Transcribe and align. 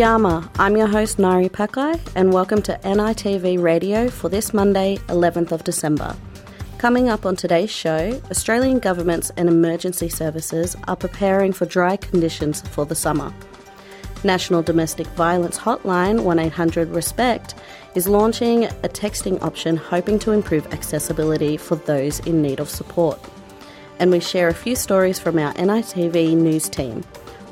Yama, 0.00 0.50
I'm 0.54 0.78
your 0.78 0.86
host 0.86 1.18
Nari 1.18 1.50
Pakai, 1.50 2.00
and 2.14 2.32
welcome 2.32 2.62
to 2.62 2.80
NITV 2.84 3.62
Radio 3.62 4.08
for 4.08 4.30
this 4.30 4.54
Monday, 4.54 4.96
11th 5.08 5.52
of 5.52 5.62
December. 5.62 6.16
Coming 6.78 7.10
up 7.10 7.26
on 7.26 7.36
today's 7.36 7.70
show, 7.70 8.18
Australian 8.30 8.78
governments 8.78 9.30
and 9.36 9.46
emergency 9.46 10.08
services 10.08 10.74
are 10.88 10.96
preparing 10.96 11.52
for 11.52 11.66
dry 11.66 11.98
conditions 11.98 12.62
for 12.68 12.86
the 12.86 12.94
summer. 12.94 13.30
National 14.24 14.62
Domestic 14.62 15.06
Violence 15.08 15.58
Hotline 15.58 16.22
1800 16.22 16.88
Respect 16.88 17.54
is 17.94 18.08
launching 18.08 18.64
a 18.64 18.88
texting 18.88 19.38
option 19.42 19.76
hoping 19.76 20.18
to 20.20 20.32
improve 20.32 20.72
accessibility 20.72 21.58
for 21.58 21.76
those 21.76 22.20
in 22.20 22.40
need 22.40 22.58
of 22.58 22.70
support. 22.70 23.20
And 23.98 24.10
we 24.10 24.20
share 24.20 24.48
a 24.48 24.54
few 24.54 24.76
stories 24.76 25.18
from 25.18 25.38
our 25.38 25.52
NITV 25.52 26.34
news 26.38 26.70
team. 26.70 27.04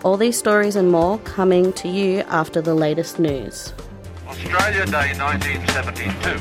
All 0.04 0.16
these 0.16 0.38
stories 0.38 0.76
and 0.76 0.92
more 0.92 1.18
coming 1.18 1.72
to 1.72 1.88
you 1.88 2.20
after 2.28 2.60
the 2.60 2.72
latest 2.74 3.18
news. 3.18 3.72
Australia 4.28 4.86
Day 4.86 5.12
1972 5.18 6.38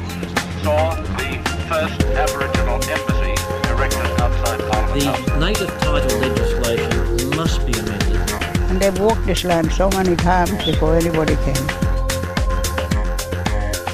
saw 0.63 0.93
the 0.93 1.41
first 1.67 1.99
Aboriginal 2.03 2.75
embassy 2.75 3.33
erected 3.71 4.21
outside 4.21 4.59
Parliament 4.69 5.03
House. 5.03 5.25
The 5.25 5.39
native 5.39 5.69
title 5.79 6.19
legislation 6.19 7.35
must 7.35 7.65
be 7.65 7.73
amended. 7.73 8.31
And 8.69 8.79
they've 8.79 8.99
walked 8.99 9.25
this 9.25 9.43
land 9.43 9.71
so 9.71 9.89
many 9.89 10.15
times 10.15 10.63
before 10.63 10.95
anybody 10.95 11.35
came. 11.37 11.67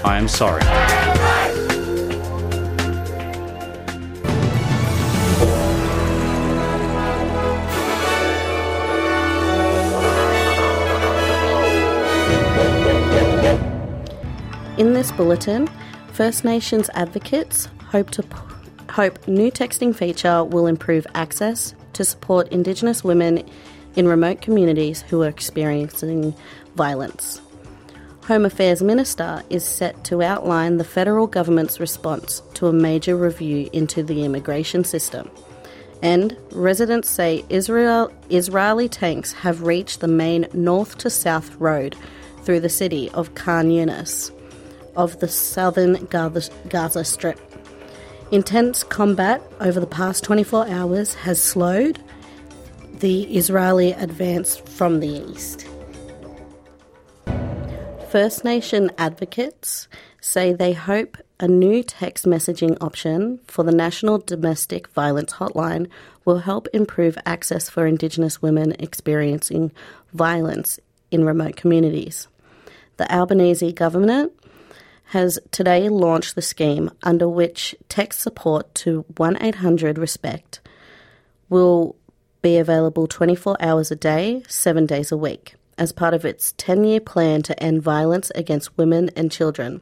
I 0.04 0.18
am 0.18 0.28
sorry. 0.28 0.62
In 14.76 14.94
this 14.94 15.12
bulletin, 15.12 15.70
First 16.14 16.44
Nations 16.44 16.90
advocates 16.96 17.68
hope 17.92 18.10
to 18.10 18.24
hope 18.90 19.28
new 19.28 19.52
texting 19.52 19.96
feature 19.96 20.44
will 20.44 20.66
improve 20.66 21.06
access 21.14 21.76
to 21.94 22.04
support 22.04 22.48
Indigenous 22.48 23.04
women 23.04 23.48
in 23.96 24.08
remote 24.08 24.42
communities 24.42 25.04
who 25.04 25.22
are 25.22 25.28
experiencing 25.28 26.34
violence. 26.76 27.40
Home 28.24 28.46
Affairs 28.46 28.82
Minister 28.82 29.44
is 29.52 29.64
set 29.64 30.04
to 30.06 30.24
outline 30.24 30.78
the 30.78 30.84
federal 30.84 31.28
government's 31.28 31.80
response 31.80 32.42
to 32.56 32.66
a 32.66 32.74
major 32.74 33.16
review 33.16 33.70
into 33.74 34.02
the 34.02 34.26
immigration 34.26 34.84
system. 34.84 35.30
And 36.02 36.36
residents 36.52 37.12
say 37.12 37.46
Israel, 37.50 38.12
Israeli 38.32 38.90
tanks 38.90 39.34
have 39.34 39.62
reached 39.62 40.00
the 40.00 40.08
main 40.08 40.48
north 40.52 40.98
to 40.98 41.12
south 41.12 41.56
road 41.58 41.96
through 42.42 42.62
the 42.62 42.70
city 42.70 43.12
of 43.12 43.36
Khan 43.36 43.70
Yunis 43.70 44.32
of 44.96 45.20
the 45.20 45.28
southern 45.28 46.06
Gaza, 46.06 47.04
Strip. 47.04 47.40
Intense 48.32 48.84
combat 48.84 49.42
over 49.60 49.80
the 49.80 49.88
past 49.88 50.24
24 50.24 50.68
hours 50.68 51.14
has 51.14 51.42
slowed 51.42 52.00
the 53.00 53.24
Israeli 53.36 53.92
advance 53.92 54.58
from 54.58 55.00
the 55.00 55.08
east. 55.08 55.68
First 58.10 58.44
Nation 58.44 58.92
advocates 58.98 59.88
say 60.22 60.54
they 60.54 60.74
hope 60.74 61.18
a 61.40 61.48
new 61.48 61.84
text 61.84 62.26
messaging 62.26 62.78
option 62.80 63.40
for 63.48 63.64
the 63.64 63.72
National 63.72 64.20
Domestic 64.20 64.88
Violence 64.90 65.34
Hotline 65.34 65.90
will 66.24 66.40
help 66.40 66.68
improve 66.74 67.18
access 67.26 67.70
for 67.70 67.86
Indigenous 67.86 68.42
women 68.42 68.74
experiencing 68.80 69.72
violence 70.14 70.80
in 71.12 71.26
remote 71.26 71.56
communities. 71.56 72.28
The 72.98 73.12
Albanese 73.14 73.74
government 73.74 74.32
has 75.14 75.38
today 75.52 75.90
launched 75.90 76.34
the 76.34 76.42
scheme 76.42 76.90
under 77.04 77.30
which 77.30 77.76
text 77.88 78.20
support 78.20 78.74
to 78.74 79.06
1 79.18 79.38
800 79.44 80.00
RESPECT 80.00 80.60
will 81.50 81.96
be 82.42 82.58
available 82.58 83.06
24 83.06 83.56
hours 83.60 83.92
a 83.92 83.96
day, 83.96 84.42
7 84.48 84.88
days 84.88 85.12
a 85.12 85.18
week, 85.18 85.54
as 85.78 85.92
part 85.92 86.16
of 86.16 86.26
its 86.26 86.56
10 86.58 86.84
year 86.84 87.00
plan 87.00 87.44
to 87.44 87.62
end 87.62 87.84
violence 87.84 88.32
against 88.34 88.76
women 88.76 89.12
and 89.16 89.32
children. 89.32 89.82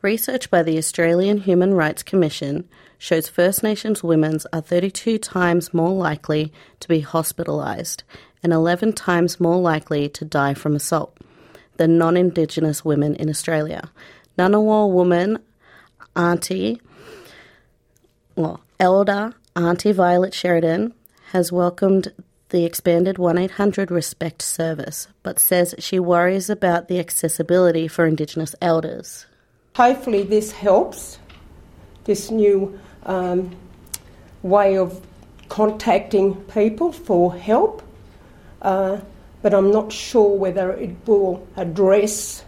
Research 0.00 0.48
by 0.48 0.62
the 0.62 0.78
Australian 0.78 1.38
Human 1.38 1.74
Rights 1.74 2.04
Commission 2.04 2.68
shows 2.98 3.28
First 3.28 3.64
Nations 3.64 4.04
women 4.04 4.38
are 4.52 4.60
32 4.60 5.18
times 5.18 5.74
more 5.74 5.90
likely 5.90 6.52
to 6.78 6.86
be 6.86 7.02
hospitalised 7.02 8.04
and 8.44 8.52
11 8.52 8.92
times 8.92 9.40
more 9.40 9.56
likely 9.56 10.08
to 10.10 10.24
die 10.24 10.54
from 10.54 10.76
assault 10.76 11.18
than 11.78 11.98
non 11.98 12.16
Indigenous 12.16 12.84
women 12.84 13.14
in 13.16 13.28
Australia, 13.28 13.90
Ngunnawal 14.38 14.90
woman, 14.90 15.38
Auntie, 16.14 16.80
well, 18.34 18.60
elder 18.78 19.34
Auntie 19.54 19.92
Violet 19.92 20.34
Sheridan 20.34 20.92
has 21.32 21.50
welcomed 21.50 22.12
the 22.50 22.64
expanded 22.64 23.18
1 23.18 23.38
800 23.38 23.90
Respect 23.90 24.42
service, 24.42 25.08
but 25.22 25.38
says 25.38 25.74
she 25.78 25.98
worries 25.98 26.48
about 26.50 26.88
the 26.88 26.98
accessibility 26.98 27.88
for 27.88 28.06
Indigenous 28.06 28.54
elders. 28.60 29.26
Hopefully, 29.74 30.22
this 30.22 30.52
helps, 30.52 31.18
this 32.04 32.30
new 32.30 32.78
um, 33.04 33.56
way 34.42 34.76
of 34.76 35.04
contacting 35.48 36.34
people 36.44 36.92
for 36.92 37.34
help, 37.34 37.82
uh, 38.62 39.00
but 39.42 39.54
I'm 39.54 39.70
not 39.70 39.92
sure 39.92 40.36
whether 40.36 40.72
it 40.72 40.94
will 41.06 41.46
address 41.56 42.44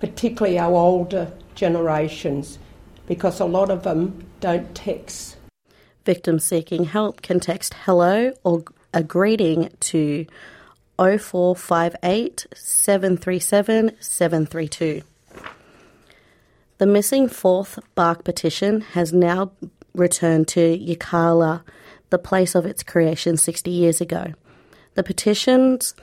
particularly 0.00 0.58
our 0.58 0.74
older 0.74 1.32
generations, 1.54 2.58
because 3.06 3.40
a 3.40 3.44
lot 3.44 3.70
of 3.70 3.82
them 3.82 4.26
don't 4.40 4.74
text. 4.74 5.36
Victims 6.04 6.44
seeking 6.44 6.84
help 6.84 7.22
can 7.22 7.40
text 7.40 7.74
hello 7.84 8.32
or 8.44 8.64
a 8.94 9.02
greeting 9.02 9.70
to 9.80 10.26
0458 10.98 12.46
737 12.54 13.92
732. 14.00 15.02
The 16.78 16.86
missing 16.86 17.28
fourth 17.28 17.78
bark 17.94 18.24
petition 18.24 18.80
has 18.92 19.12
now 19.12 19.52
returned 19.94 20.48
to 20.48 20.78
Yirrkala, 20.78 21.62
the 22.10 22.18
place 22.18 22.54
of 22.54 22.64
its 22.64 22.82
creation 22.82 23.36
60 23.36 23.70
years 23.70 24.00
ago. 24.00 24.32
The 24.94 25.02
petitions 25.02 25.94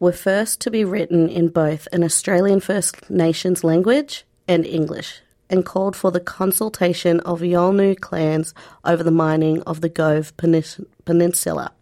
were 0.00 0.12
first 0.12 0.60
to 0.60 0.70
be 0.70 0.84
written 0.84 1.28
in 1.28 1.48
both 1.48 1.88
an 1.92 2.04
Australian 2.04 2.60
First 2.60 3.10
Nations 3.10 3.64
language 3.64 4.24
and 4.46 4.64
English, 4.64 5.20
and 5.50 5.64
called 5.64 5.96
for 5.96 6.10
the 6.10 6.20
consultation 6.20 7.20
of 7.20 7.40
Yolngu 7.40 7.98
clans 8.00 8.54
over 8.84 9.02
the 9.02 9.10
mining 9.10 9.62
of 9.62 9.80
the 9.80 9.88
Gove 9.88 10.32
Peninsula. 10.36 11.72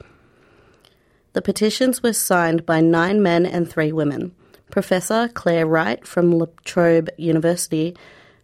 The 1.33 1.43
petitions 1.43 2.03
were 2.03 2.15
signed 2.15 2.65
by 2.65 2.81
nine 2.81 3.23
men 3.23 3.45
and 3.45 3.69
three 3.69 3.93
women. 3.93 4.35
Professor 4.71 5.29
Clare 5.29 5.67
Wright 5.67 6.07
from 6.07 6.33
La 6.33 6.47
Trobe 6.65 7.11
University 7.19 7.95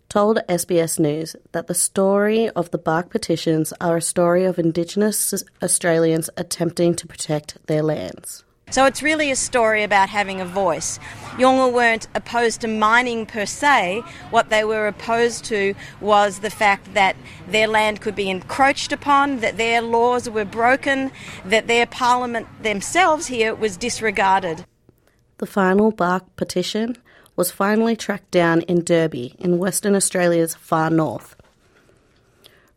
told 0.09 0.41
SBS 0.49 0.99
News 0.99 1.35
that 1.53 1.69
the 1.69 1.75
story 1.75 2.51
of 2.51 2.71
the 2.71 2.79
bark 2.79 3.09
petitions 3.09 3.73
are 3.81 3.97
a 3.97 4.03
story 4.03 4.45
of 4.45 4.59
Indigenous 4.59 5.33
Australians 5.63 6.29
attempting 6.37 6.95
to 6.97 7.07
protect 7.07 7.57
their 7.67 7.83
lands. 7.83 8.45
So 8.73 8.87
it's 8.87 9.03
really 9.03 9.31
a 9.31 9.37
story 9.37 9.83
about 9.83 10.09
having 10.09 10.41
a 10.41 10.47
voice. 10.47 10.99
Yolngu 11.33 11.71
weren't 11.75 12.09
opposed 12.15 12.63
to 12.63 12.69
mining 12.69 13.27
per 13.27 13.45
se. 13.45 14.03
What 14.31 14.49
they 14.49 14.65
were 14.65 14.87
opposed 14.87 15.45
to 15.47 15.75
was 16.01 16.39
the 16.39 16.49
fact 16.49 16.95
that 16.95 17.15
their 17.47 17.69
land 17.69 18.01
could 18.01 18.15
be 18.15 18.31
encroached 18.31 18.91
upon, 18.91 19.41
that 19.41 19.59
their 19.59 19.83
laws 19.83 20.31
were 20.31 20.47
broken, 20.47 21.13
that 21.45 21.67
their 21.67 21.85
parliament 21.85 22.47
themselves 22.63 23.27
here 23.27 23.55
was 23.55 23.77
disregarded. 23.77 24.65
The 25.37 25.47
final 25.47 25.93
bark 25.93 26.25
petition 26.37 26.97
was 27.37 27.51
finally 27.51 27.95
tracked 27.95 28.31
down 28.31 28.63
in 28.63 28.85
Derby, 28.85 29.35
in 29.39 29.59
Western 29.59 29.95
Australia's 29.95 30.55
far 30.55 30.89
north. 30.89 31.37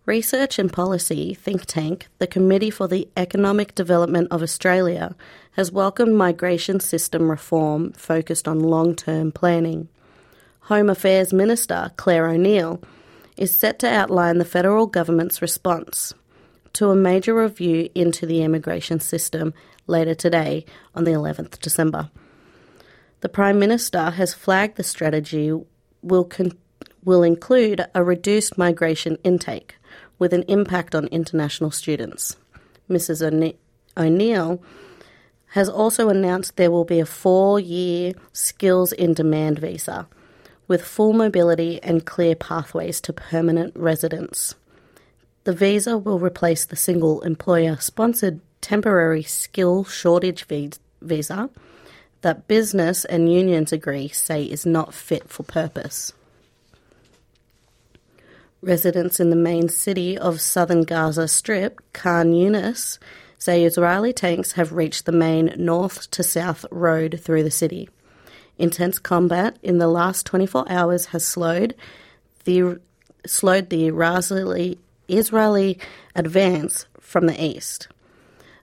Research 0.06 0.60
and 0.60 0.72
policy 0.72 1.34
think 1.34 1.66
tank, 1.66 2.10
the 2.20 2.28
Committee 2.28 2.70
for 2.70 2.88
the 2.88 3.10
Economic 3.18 3.74
Development 3.74 4.28
of 4.30 4.44
Australia, 4.44 5.16
has 5.54 5.72
welcomed 5.72 6.16
migration 6.16 6.80
system 6.80 7.28
reform 7.28 7.92
focused 7.94 8.48
on 8.48 8.60
long 8.60 8.96
term 8.96 9.32
planning. 9.32 9.90
Home 10.62 10.92
Affairs 10.92 11.34
Minister 11.34 11.92
Clare 11.96 12.28
O'Neil 12.28 12.84
is 13.36 13.50
set 13.56 13.80
to 13.80 13.90
outline 13.90 14.38
the 14.38 14.46
federal 14.46 14.86
government's 14.86 15.42
response 15.42 16.14
to 16.74 16.92
a 16.92 16.96
major 16.96 17.34
review 17.34 17.90
into 17.96 18.28
the 18.28 18.44
immigration 18.44 19.00
system 19.00 19.56
later 19.88 20.14
today 20.14 20.66
on 20.94 21.06
the 21.06 21.12
11th 21.14 21.60
December. 21.62 22.12
The 23.22 23.30
Prime 23.30 23.58
Minister 23.58 24.12
has 24.12 24.36
flagged 24.36 24.78
the 24.78 24.84
strategy 24.84 25.52
will, 26.04 26.26
con- 26.26 26.56
will 27.04 27.24
include 27.24 27.88
a 27.96 28.04
reduced 28.04 28.56
migration 28.56 29.18
intake 29.24 29.78
with 30.20 30.34
an 30.34 30.44
impact 30.44 30.96
on 30.96 31.08
international 31.08 31.72
students. 31.72 32.38
Mrs. 32.90 33.54
O'Neil 33.98 34.62
has 35.48 35.70
also 35.70 36.10
announced 36.10 36.58
there 36.58 36.72
will 36.72 36.86
be 36.86 37.00
a 37.00 37.06
four 37.06 37.60
year 37.60 38.14
skills 38.34 38.92
in 38.92 39.14
demand 39.14 39.60
visa 39.60 40.08
with 40.68 40.84
full 40.84 41.14
mobility 41.14 41.82
and 41.84 42.06
clear 42.06 42.36
pathways 42.36 43.00
to 43.02 43.14
permanent 43.14 43.76
residence. 43.76 44.56
The 45.44 45.54
visa 45.54 45.98
will 45.98 46.20
replace 46.20 46.66
the 46.66 46.76
single 46.76 47.22
employer 47.22 47.78
sponsored 47.78 48.42
temporary 48.62 49.24
skill 49.24 49.84
shortage 49.84 50.46
visa 51.02 51.50
that 52.22 52.48
business 52.48 53.06
and 53.06 53.32
unions 53.32 53.72
agree 53.72 54.08
say 54.08 54.44
is 54.44 54.66
not 54.66 54.94
fit 54.94 55.30
for 55.30 55.44
purpose. 55.44 56.12
Residents 58.62 59.20
in 59.20 59.30
the 59.30 59.36
main 59.36 59.70
city 59.70 60.18
of 60.18 60.42
southern 60.42 60.84
Gaza 60.84 61.28
Strip, 61.28 61.80
Khan 61.94 62.32
Yunis, 62.34 62.98
say 63.38 63.64
Israeli 63.64 64.14
tanks 64.14 64.54
have 64.54 64.74
reached 64.74 65.06
the 65.06 65.12
main 65.12 65.54
north 65.58 66.10
to 66.12 66.24
south 66.24 66.66
road 66.72 67.20
through 67.22 67.44
the 67.44 67.52
city. 67.52 67.90
Intense 68.58 69.00
combat 69.00 69.58
in 69.62 69.78
the 69.78 69.88
last 69.88 70.26
24 70.26 70.66
hours 70.70 71.08
has 71.08 71.26
slowed 71.26 71.76
the 72.46 72.80
slowed 73.28 73.70
the 73.70 73.88
Israeli, 73.88 74.80
Israeli 75.08 75.80
advance 76.16 76.86
from 77.00 77.26
the 77.28 77.44
east. 77.44 77.88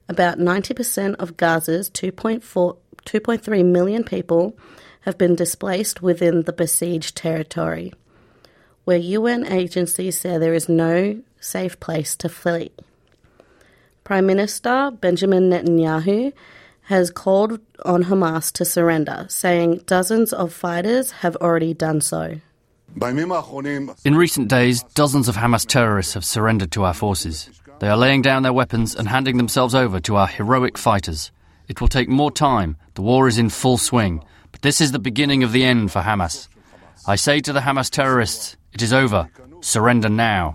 About 0.08 0.38
90% 0.38 1.16
of 1.16 1.36
Gaza's 1.36 1.90
2.4 1.90 2.76
2.3 3.04 3.64
million 3.64 4.04
people 4.04 4.56
have 5.00 5.18
been 5.18 5.34
displaced 5.34 6.02
within 6.02 6.42
the 6.42 6.52
besieged 6.52 7.16
territory, 7.16 7.92
where 8.84 8.98
UN 8.98 9.46
agencies 9.46 10.18
say 10.18 10.38
there 10.38 10.54
is 10.54 10.68
no 10.68 11.20
safe 11.40 11.78
place 11.80 12.16
to 12.16 12.28
flee. 12.28 12.70
Prime 14.04 14.26
Minister 14.26 14.90
Benjamin 15.00 15.50
Netanyahu 15.50 16.32
has 16.82 17.10
called 17.10 17.60
on 17.84 18.04
Hamas 18.04 18.52
to 18.52 18.64
surrender, 18.64 19.26
saying 19.28 19.82
dozens 19.86 20.32
of 20.32 20.52
fighters 20.52 21.12
have 21.12 21.36
already 21.36 21.74
done 21.74 22.00
so. 22.00 22.40
In 24.04 24.16
recent 24.16 24.48
days, 24.48 24.82
dozens 24.94 25.28
of 25.28 25.36
Hamas 25.36 25.66
terrorists 25.66 26.14
have 26.14 26.24
surrendered 26.24 26.72
to 26.72 26.84
our 26.84 26.92
forces. 26.92 27.48
They 27.78 27.88
are 27.88 27.96
laying 27.96 28.22
down 28.22 28.42
their 28.42 28.52
weapons 28.52 28.94
and 28.94 29.08
handing 29.08 29.38
themselves 29.38 29.74
over 29.74 29.98
to 30.00 30.16
our 30.16 30.26
heroic 30.26 30.76
fighters. 30.76 31.32
It 31.68 31.80
will 31.80 31.88
take 31.88 32.08
more 32.08 32.30
time. 32.30 32.76
The 32.94 33.02
war 33.02 33.28
is 33.28 33.38
in 33.38 33.48
full 33.48 33.78
swing. 33.78 34.22
But 34.50 34.62
this 34.62 34.80
is 34.80 34.92
the 34.92 34.98
beginning 34.98 35.42
of 35.42 35.52
the 35.52 35.64
end 35.64 35.90
for 35.90 36.02
Hamas. 36.02 36.48
I 37.06 37.16
say 37.16 37.40
to 37.40 37.52
the 37.52 37.60
Hamas 37.60 37.88
terrorists, 37.88 38.56
it 38.72 38.82
is 38.82 38.92
over. 38.92 39.28
Surrender 39.60 40.08
now. 40.08 40.54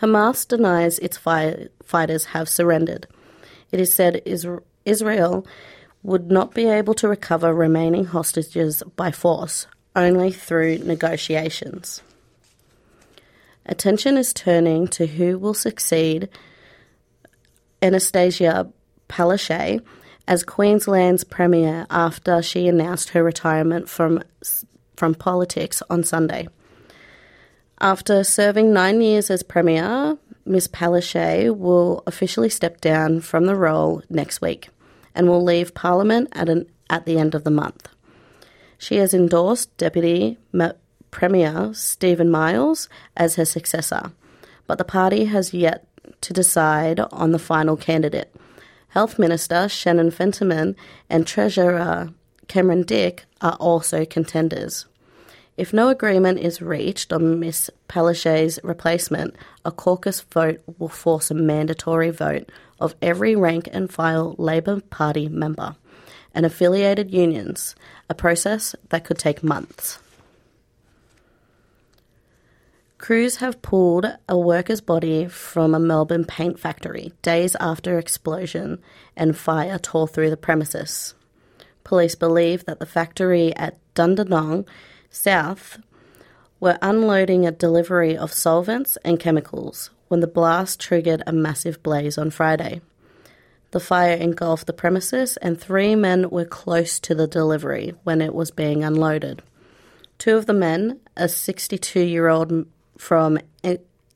Hamas 0.00 0.46
denies 0.46 0.98
its 0.98 1.16
fi- 1.16 1.68
fighters 1.82 2.26
have 2.26 2.48
surrendered. 2.48 3.06
It 3.70 3.80
is 3.80 3.94
said 3.94 4.22
Israel 4.84 5.46
would 6.02 6.30
not 6.30 6.54
be 6.54 6.66
able 6.66 6.94
to 6.94 7.08
recover 7.08 7.54
remaining 7.54 8.06
hostages 8.06 8.82
by 8.96 9.12
force, 9.12 9.66
only 9.94 10.32
through 10.32 10.78
negotiations. 10.78 12.02
Attention 13.64 14.16
is 14.16 14.32
turning 14.32 14.88
to 14.88 15.06
who 15.06 15.38
will 15.38 15.54
succeed 15.54 16.28
Anastasia 17.80 18.70
Palaszczuk 19.08 19.84
as 20.26 20.42
Queensland's 20.44 21.24
Premier 21.24 21.86
after 21.90 22.42
she 22.42 22.66
announced 22.66 23.10
her 23.10 23.22
retirement 23.22 23.88
from, 23.88 24.22
from 24.96 25.14
politics 25.14 25.82
on 25.88 26.02
Sunday. 26.02 26.48
After 27.82 28.22
serving 28.22 28.72
nine 28.72 29.00
years 29.00 29.28
as 29.28 29.42
Premier, 29.42 30.16
Ms. 30.46 30.68
Palaszczuk 30.68 31.56
will 31.56 32.04
officially 32.06 32.48
step 32.48 32.80
down 32.80 33.20
from 33.20 33.46
the 33.46 33.56
role 33.56 34.04
next 34.08 34.40
week 34.40 34.68
and 35.16 35.28
will 35.28 35.42
leave 35.42 35.74
Parliament 35.74 36.28
at, 36.30 36.48
an, 36.48 36.70
at 36.88 37.06
the 37.06 37.18
end 37.18 37.34
of 37.34 37.42
the 37.42 37.50
month. 37.50 37.88
She 38.78 38.98
has 38.98 39.12
endorsed 39.12 39.76
Deputy 39.78 40.38
Premier 41.10 41.74
Stephen 41.74 42.30
Miles 42.30 42.88
as 43.16 43.34
her 43.34 43.44
successor, 43.44 44.12
but 44.68 44.78
the 44.78 44.84
party 44.84 45.24
has 45.24 45.52
yet 45.52 45.84
to 46.20 46.32
decide 46.32 47.00
on 47.00 47.32
the 47.32 47.38
final 47.40 47.76
candidate. 47.76 48.32
Health 48.90 49.18
Minister 49.18 49.68
Shannon 49.68 50.12
Fentiman 50.12 50.76
and 51.10 51.26
Treasurer 51.26 52.10
Cameron 52.46 52.84
Dick 52.84 53.24
are 53.40 53.56
also 53.58 54.04
contenders. 54.04 54.86
If 55.56 55.72
no 55.72 55.88
agreement 55.88 56.38
is 56.38 56.62
reached 56.62 57.12
on 57.12 57.38
Ms. 57.38 57.70
Palaszczuk's 57.88 58.58
replacement, 58.64 59.36
a 59.64 59.70
caucus 59.70 60.20
vote 60.20 60.62
will 60.78 60.88
force 60.88 61.30
a 61.30 61.34
mandatory 61.34 62.10
vote 62.10 62.48
of 62.80 62.94
every 63.02 63.36
rank 63.36 63.68
and 63.70 63.92
file 63.92 64.34
Labor 64.38 64.80
Party 64.80 65.28
member 65.28 65.76
and 66.34 66.46
affiliated 66.46 67.12
unions, 67.12 67.74
a 68.08 68.14
process 68.14 68.74
that 68.88 69.04
could 69.04 69.18
take 69.18 69.42
months. 69.42 69.98
Crews 72.96 73.36
have 73.36 73.60
pulled 73.60 74.06
a 74.28 74.38
worker's 74.38 74.80
body 74.80 75.26
from 75.26 75.74
a 75.74 75.80
Melbourne 75.80 76.24
paint 76.24 76.58
factory 76.58 77.12
days 77.20 77.56
after 77.56 77.98
explosion 77.98 78.80
and 79.16 79.36
fire 79.36 79.78
tore 79.78 80.08
through 80.08 80.30
the 80.30 80.36
premises. 80.36 81.14
Police 81.84 82.14
believe 82.14 82.64
that 82.64 82.78
the 82.78 82.86
factory 82.86 83.54
at 83.56 83.76
Dandenong 83.94 84.66
South 85.12 85.78
were 86.58 86.78
unloading 86.80 87.46
a 87.46 87.52
delivery 87.52 88.16
of 88.16 88.32
solvents 88.32 88.96
and 89.04 89.20
chemicals 89.20 89.90
when 90.08 90.20
the 90.20 90.26
blast 90.26 90.80
triggered 90.80 91.22
a 91.26 91.32
massive 91.32 91.82
blaze 91.82 92.16
on 92.16 92.30
Friday. 92.30 92.80
The 93.72 93.80
fire 93.80 94.16
engulfed 94.16 94.66
the 94.66 94.72
premises, 94.72 95.36
and 95.36 95.60
three 95.60 95.94
men 95.94 96.30
were 96.30 96.46
close 96.46 96.98
to 97.00 97.14
the 97.14 97.26
delivery 97.26 97.94
when 98.04 98.22
it 98.22 98.34
was 98.34 98.50
being 98.50 98.82
unloaded. 98.82 99.42
Two 100.16 100.36
of 100.36 100.46
the 100.46 100.54
men, 100.54 100.98
a 101.14 101.28
62 101.28 102.00
year 102.00 102.28
old 102.28 102.66
from 102.96 103.38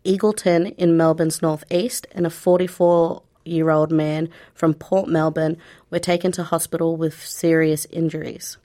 Eagleton 0.05 0.75
in 0.77 0.97
Melbourne's 0.97 1.43
northeast 1.43 2.07
and 2.13 2.27
a 2.27 2.31
44 2.31 3.23
year 3.45 3.71
old 3.71 3.93
man 3.93 4.31
from 4.55 4.73
Port 4.73 5.09
Melbourne 5.09 5.59
were 5.91 5.99
taken 5.99 6.33
to 6.33 6.43
hospital 6.43 6.97
with 6.97 7.23
serious 7.23 7.87
injuries. 7.87 8.57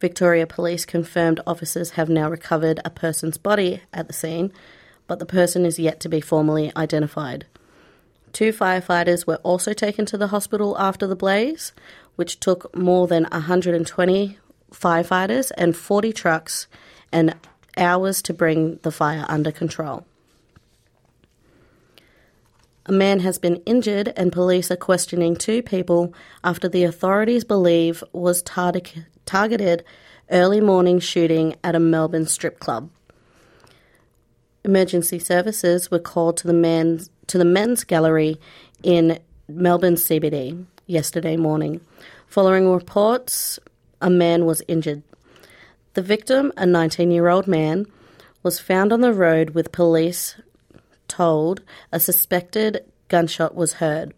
Victoria 0.00 0.46
Police 0.46 0.84
confirmed 0.84 1.40
officers 1.46 1.90
have 1.90 2.08
now 2.08 2.28
recovered 2.28 2.80
a 2.84 2.90
person's 2.90 3.38
body 3.38 3.80
at 3.92 4.06
the 4.06 4.12
scene, 4.12 4.52
but 5.06 5.18
the 5.18 5.26
person 5.26 5.64
is 5.64 5.78
yet 5.78 6.00
to 6.00 6.08
be 6.08 6.20
formally 6.20 6.72
identified. 6.76 7.46
Two 8.32 8.52
firefighters 8.52 9.26
were 9.26 9.36
also 9.36 9.72
taken 9.72 10.06
to 10.06 10.18
the 10.18 10.28
hospital 10.28 10.76
after 10.78 11.06
the 11.06 11.16
blaze, 11.16 11.72
which 12.16 12.40
took 12.40 12.74
more 12.76 13.06
than 13.06 13.24
120 13.30 14.38
firefighters 14.72 15.52
and 15.56 15.76
40 15.76 16.12
trucks 16.12 16.66
and 17.12 17.34
hours 17.76 18.20
to 18.22 18.34
bring 18.34 18.78
the 18.82 18.90
fire 18.90 19.24
under 19.28 19.52
control. 19.52 20.04
A 22.86 22.92
man 22.92 23.20
has 23.20 23.38
been 23.38 23.62
injured, 23.64 24.12
and 24.14 24.30
police 24.30 24.70
are 24.70 24.76
questioning 24.76 25.36
two 25.36 25.62
people 25.62 26.12
after 26.42 26.68
the 26.68 26.84
authorities 26.84 27.44
believe 27.44 28.04
was 28.12 28.42
tar- 28.42 28.72
targeted 29.26 29.84
early 30.30 30.60
morning 30.60 30.98
shooting 30.98 31.56
at 31.62 31.74
a 31.74 31.80
Melbourne 31.80 32.26
strip 32.26 32.58
club. 32.58 32.90
Emergency 34.64 35.18
services 35.18 35.90
were 35.90 35.98
called 35.98 36.36
to 36.38 36.46
the 36.46 36.54
men's 36.54 37.10
to 37.26 37.38
the 37.38 37.44
men's 37.44 37.84
gallery 37.84 38.38
in 38.82 39.18
Melbourne 39.48 39.94
CBD 39.96 40.64
yesterday 40.86 41.36
morning. 41.36 41.80
Following 42.26 42.70
reports, 42.70 43.58
a 44.00 44.10
man 44.10 44.44
was 44.44 44.62
injured. 44.68 45.02
The 45.94 46.02
victim, 46.02 46.52
a 46.56 46.66
19 46.66 47.10
year 47.10 47.28
old 47.28 47.46
man, 47.46 47.86
was 48.42 48.58
found 48.58 48.92
on 48.92 49.00
the 49.00 49.12
road 49.12 49.50
with 49.50 49.72
police 49.72 50.36
told 51.08 51.62
a 51.92 52.00
suspected 52.00 52.84
gunshot 53.08 53.54
was 53.54 53.74
heard. 53.74 54.14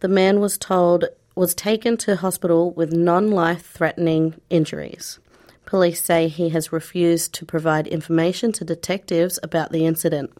The 0.00 0.08
man 0.08 0.40
was 0.40 0.58
told 0.58 1.06
was 1.34 1.54
taken 1.54 1.96
to 1.98 2.16
hospital 2.16 2.72
with 2.72 2.92
non-life 2.92 3.66
threatening 3.66 4.34
injuries. 4.50 5.18
Police 5.64 6.02
say 6.02 6.28
he 6.28 6.50
has 6.50 6.72
refused 6.72 7.32
to 7.34 7.46
provide 7.46 7.86
information 7.86 8.52
to 8.52 8.64
detectives 8.64 9.38
about 9.42 9.72
the 9.72 9.86
incident. 9.86 10.30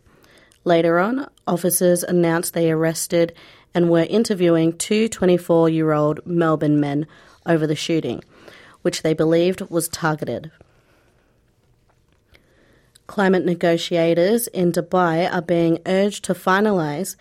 Later 0.65 0.99
on, 0.99 1.29
officers 1.47 2.03
announced 2.03 2.55
they 2.55 2.71
arrested 2.71 3.35
and 3.75 3.91
were 3.91 4.07
interviewing 4.09 4.77
two 4.77 5.09
24 5.09 5.71
year 5.71 5.93
old 5.93 6.21
Melbourne 6.27 6.79
men 6.79 7.07
over 7.47 7.67
the 7.67 7.77
shooting 7.77 8.23
which 8.83 9.03
they 9.03 9.15
believed 9.15 9.63
was 9.63 9.89
targeted. 9.89 10.51
Climate 13.13 13.45
negotiators 13.45 14.47
in 14.47 14.73
Dubai 14.73 15.31
are 15.31 15.43
being 15.43 15.81
urged 15.85 16.25
to 16.25 16.33
finalise 16.33 17.15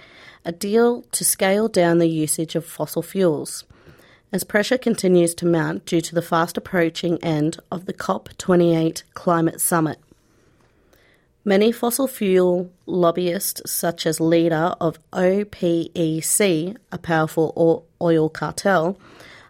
a 0.46 0.54
deal 0.54 1.02
to 1.12 1.26
scale 1.26 1.68
down 1.68 1.98
the 1.98 2.08
usage 2.08 2.56
of 2.56 2.66
fossil 2.66 3.02
fuels 3.02 3.66
as 4.32 4.46
pressure 4.46 4.78
continues 4.78 5.36
to 5.36 5.46
mount 5.46 5.86
due 5.86 6.00
to 6.00 6.16
the 6.16 6.22
fast 6.22 6.56
approaching 6.56 7.22
end 7.22 7.58
of 7.70 7.88
the 7.88 7.94
COP28 7.94 9.04
climate 9.16 9.60
summit. 9.60 10.00
Many 11.44 11.74
fossil 11.74 12.08
fuel 12.08 12.72
lobbyists, 12.86 13.70
such 13.70 14.06
as 14.06 14.22
leader 14.22 14.74
of 14.80 14.98
OPEC, 15.12 16.78
a 16.94 16.98
powerful 17.00 17.86
oil 18.02 18.30
cartel, 18.30 18.98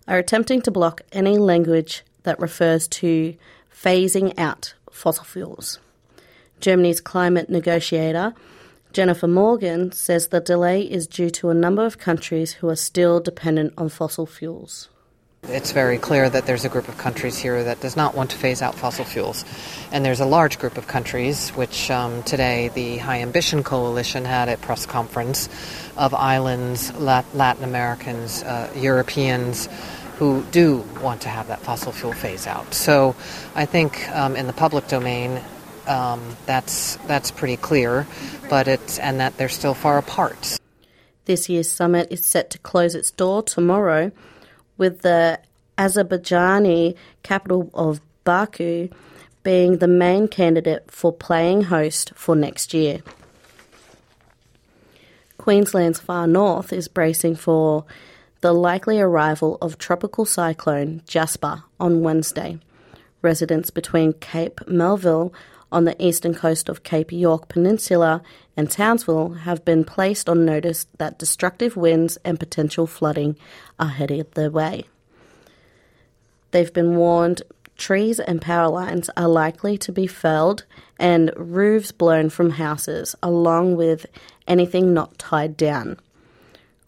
are 0.08 0.18
attempting 0.18 0.64
to 0.64 0.72
block 0.72 1.02
any 1.12 1.38
language 1.38 2.04
that 2.24 2.40
refers 2.40 2.88
to 2.88 3.36
phasing 3.72 4.34
out 4.40 4.74
fossil 4.90 5.24
fuels. 5.24 5.78
Germany's 6.62 7.01
climate 7.01 7.50
negotiator, 7.50 8.34
Jennifer 8.94 9.27
Morgan, 9.27 9.91
says 9.91 10.27
the 10.27 10.39
delay 10.39 10.82
is 10.82 11.08
due 11.08 11.30
to 11.32 11.50
a 11.50 11.53
number 11.53 11.86
of 11.86 11.98
countries 11.98 12.53
who 12.53 12.70
are 12.70 12.75
still 12.75 13.20
dependent 13.20 13.74
on 13.77 13.89
fossil 13.89 14.25
fuels. 14.25 14.89
It's 15.44 15.72
very 15.72 15.98
clear 15.98 16.30
that 16.30 16.46
there's 16.46 16.65
a 16.65 16.70
group 16.70 16.88
of 16.88 17.00
countries 17.00 17.39
here 17.39 17.63
that 17.63 17.80
does 17.82 17.98
not 17.98 18.13
want 18.13 18.30
to 18.30 18.38
phase 18.38 18.62
out 18.62 18.75
fossil 18.75 19.06
fuels. 19.06 19.44
And 19.91 20.06
there's 20.06 20.20
a 20.20 20.25
large 20.25 20.60
group 20.60 20.77
of 20.77 20.86
countries, 20.86 21.50
which 21.51 21.89
um, 21.89 22.22
today 22.24 22.70
the 22.75 22.98
High 22.98 23.22
Ambition 23.22 23.63
Coalition 23.63 24.24
had 24.24 24.50
a 24.50 24.58
press 24.58 24.86
conference 24.86 25.50
of 25.98 26.13
islands, 26.13 26.94
Latin 26.94 27.63
Americans, 27.63 28.44
uh, 28.44 28.72
Europeans, 28.75 29.68
who 30.20 30.44
do 30.51 30.86
want 31.01 31.22
to 31.22 31.30
have 31.30 31.48
that 31.48 31.62
fossil 31.62 31.91
fuel 31.91 32.13
phase 32.13 32.46
out. 32.46 32.75
So 32.75 33.15
I 33.56 33.65
think 33.65 34.08
um, 34.12 34.36
in 34.36 34.46
the 34.46 34.53
public 34.53 34.88
domain, 34.88 35.41
um, 35.92 36.38
that's 36.46 36.96
that's 37.08 37.32
pretty 37.32 37.58
clear, 37.58 38.08
but 38.50 38.68
it's 38.68 38.98
and 38.98 39.20
that 39.20 39.38
they're 39.38 39.50
still 39.50 39.74
far 39.74 39.98
apart. 39.98 40.58
This 41.26 41.50
year's 41.50 41.70
summit 41.70 42.08
is 42.10 42.26
set 42.26 42.50
to 42.52 42.58
close 42.60 42.96
its 42.96 43.12
door 43.12 43.44
tomorrow 43.44 44.12
with 44.78 45.02
the 45.02 45.40
Azerbaijani 45.78 46.96
capital 47.24 47.70
of 47.74 48.02
Baku 48.24 48.90
being 49.44 49.78
the 49.78 49.88
main 49.88 50.28
candidate 50.28 50.90
for 50.90 51.12
playing 51.12 51.64
host 51.64 52.14
for 52.16 52.36
next 52.36 52.74
year. 52.74 53.02
Queensland's 55.38 56.00
far 56.00 56.28
north 56.28 56.72
is 56.72 56.88
bracing 56.88 57.36
for 57.36 57.84
the 58.42 58.54
likely 58.54 59.00
arrival 59.00 59.58
of 59.62 59.78
tropical 59.78 60.26
cyclone 60.26 61.02
Jasper 61.08 61.64
on 61.80 62.02
Wednesday. 62.02 62.60
Residents 63.22 63.70
between 63.70 64.14
Cape 64.14 64.62
Melville 64.68 65.34
on 65.72 65.86
the 65.86 66.06
eastern 66.06 66.34
coast 66.34 66.70
of 66.70 66.84
Cape 66.84 67.12
York 67.12 67.48
Peninsula 67.48 68.22
and 68.58 68.70
Townsville 68.70 69.34
have 69.34 69.63
been 69.63 69.84
placed 69.84 70.28
on 70.28 70.46
notice 70.46 70.88
that 70.98 71.18
destructive 71.18 71.78
winds 71.78 72.18
and 72.25 72.40
potential 72.40 72.86
flooding 72.86 73.38
are 73.80 73.88
headed 73.88 74.32
their 74.34 74.51
way. 74.51 74.86
They've 76.51 76.74
been 76.74 76.98
warned 76.98 77.44
trees 77.78 78.20
and 78.20 78.42
power 78.42 78.70
lines 78.70 79.10
are 79.18 79.28
likely 79.28 79.78
to 79.78 79.92
be 79.92 80.06
felled 80.06 80.66
and 81.00 81.32
roofs 81.36 81.92
blown 81.92 82.30
from 82.30 82.51
houses, 82.51 83.16
along 83.24 83.75
with 83.75 84.06
anything 84.48 84.94
not 84.94 85.18
tied 85.18 85.58
down. 85.58 85.98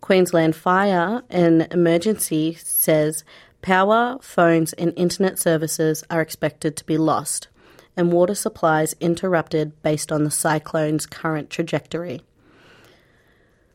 Queensland 0.02 0.56
Fire 0.56 1.24
and 1.30 1.68
Emergency 1.72 2.56
says 2.62 3.24
power, 3.62 4.20
phones, 4.22 4.74
and 4.74 4.94
internet 4.98 5.40
services 5.40 6.04
are 6.10 6.22
expected 6.22 6.76
to 6.76 6.86
be 6.86 6.98
lost 6.98 7.48
and 7.96 8.12
water 8.12 8.36
supplies 8.36 8.96
interrupted 9.00 9.82
based 9.82 10.12
on 10.12 10.24
the 10.24 10.32
cyclone's 10.32 11.06
current 11.06 11.50
trajectory. 11.50 12.22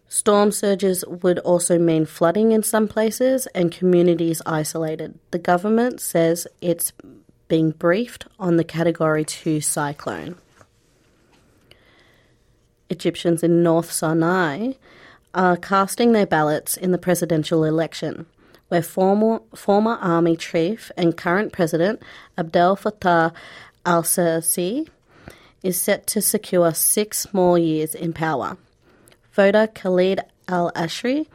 Storm 0.09 0.51
surges 0.51 1.05
would 1.07 1.39
also 1.41 1.79
mean 1.79 2.07
flooding 2.07 2.53
in 2.53 2.63
some 2.63 2.89
places 2.89 3.47
and 3.49 3.71
communities 3.71 4.41
isolated. 4.47 5.19
The 5.31 5.39
government 5.39 6.01
says 6.01 6.47
it's 6.63 6.93
being 7.47 7.73
briefed 7.73 8.27
on 8.39 8.57
the 8.57 8.65
Category 8.65 9.25
2 9.25 9.61
cyclone. 9.61 10.37
Egyptians 12.89 13.43
in 13.43 13.63
North 13.63 13.93
Sinai 13.93 14.73
are 15.35 15.59
casting 15.59 16.13
their 16.13 16.27
ballots 16.27 16.77
in 16.77 16.91
the 16.91 16.99
presidential 16.99 17.65
election, 17.65 18.25
where 18.69 18.83
former, 18.83 19.41
former 19.55 19.97
army 19.97 20.37
chief 20.37 20.91
and 20.97 21.17
current 21.17 21.53
president 21.53 22.03
Abdel 22.39 22.77
Fattah 22.77 23.33
al 23.88 24.02
Sisi 24.02 24.87
is 25.62 25.80
set 25.80 26.07
to 26.09 26.21
secure 26.21 26.75
six 26.75 27.33
more 27.33 27.59
years 27.59 27.95
in 27.95 28.12
power. 28.12 28.59
Voter 29.33 29.66
Khalid 29.66 30.21
al 30.47 30.71
Ashri 30.73 31.26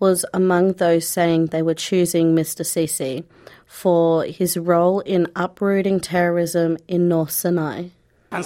was 0.00 0.24
among 0.34 0.72
those 0.72 1.06
saying 1.06 1.46
they 1.46 1.62
were 1.62 1.74
choosing 1.74 2.34
Mr. 2.34 2.64
Sisi 2.66 3.24
for 3.64 4.24
his 4.24 4.56
role 4.56 4.98
in 5.00 5.28
uprooting 5.36 6.00
terrorism 6.00 6.78
in 6.88 7.08
North 7.08 7.30
Sinai. 7.30 7.90
I 8.32 8.42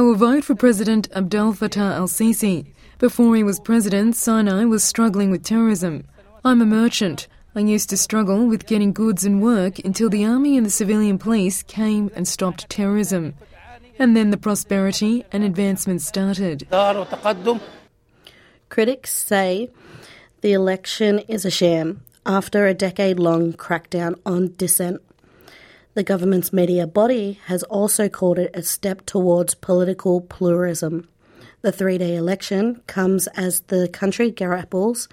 will 0.00 0.14
vote 0.14 0.44
for 0.44 0.54
President 0.54 1.08
Abdel 1.14 1.52
Fattah 1.52 1.96
al 1.96 2.06
Sisi. 2.06 2.66
Before 2.98 3.34
he 3.34 3.42
was 3.42 3.58
president, 3.58 4.14
Sinai 4.14 4.64
was 4.64 4.84
struggling 4.84 5.32
with 5.32 5.42
terrorism. 5.42 6.04
I'm 6.44 6.62
a 6.62 6.66
merchant. 6.66 7.26
I 7.56 7.60
used 7.60 7.88
to 7.88 7.96
struggle 7.96 8.46
with 8.46 8.66
getting 8.66 8.92
goods 8.92 9.24
and 9.24 9.40
work 9.40 9.78
until 9.78 10.10
the 10.10 10.26
army 10.26 10.58
and 10.58 10.66
the 10.66 10.70
civilian 10.70 11.16
police 11.16 11.62
came 11.62 12.10
and 12.14 12.28
stopped 12.28 12.68
terrorism. 12.68 13.32
And 13.98 14.14
then 14.14 14.28
the 14.28 14.36
prosperity 14.36 15.24
and 15.32 15.42
advancement 15.42 16.02
started. 16.02 16.68
Critics 18.68 19.10
say 19.10 19.70
the 20.42 20.52
election 20.52 21.20
is 21.20 21.46
a 21.46 21.50
sham 21.50 22.02
after 22.26 22.66
a 22.66 22.74
decade 22.74 23.18
long 23.18 23.54
crackdown 23.54 24.20
on 24.26 24.54
dissent. 24.58 25.00
The 25.94 26.02
government's 26.02 26.52
media 26.52 26.86
body 26.86 27.40
has 27.46 27.62
also 27.62 28.10
called 28.10 28.38
it 28.38 28.50
a 28.52 28.62
step 28.64 29.06
towards 29.06 29.54
political 29.54 30.20
pluralism. 30.20 31.08
The 31.62 31.72
three 31.72 31.96
day 31.96 32.16
election 32.16 32.82
comes 32.86 33.28
as 33.28 33.62
the 33.62 33.88
country 33.88 34.30
grapples 34.30 35.08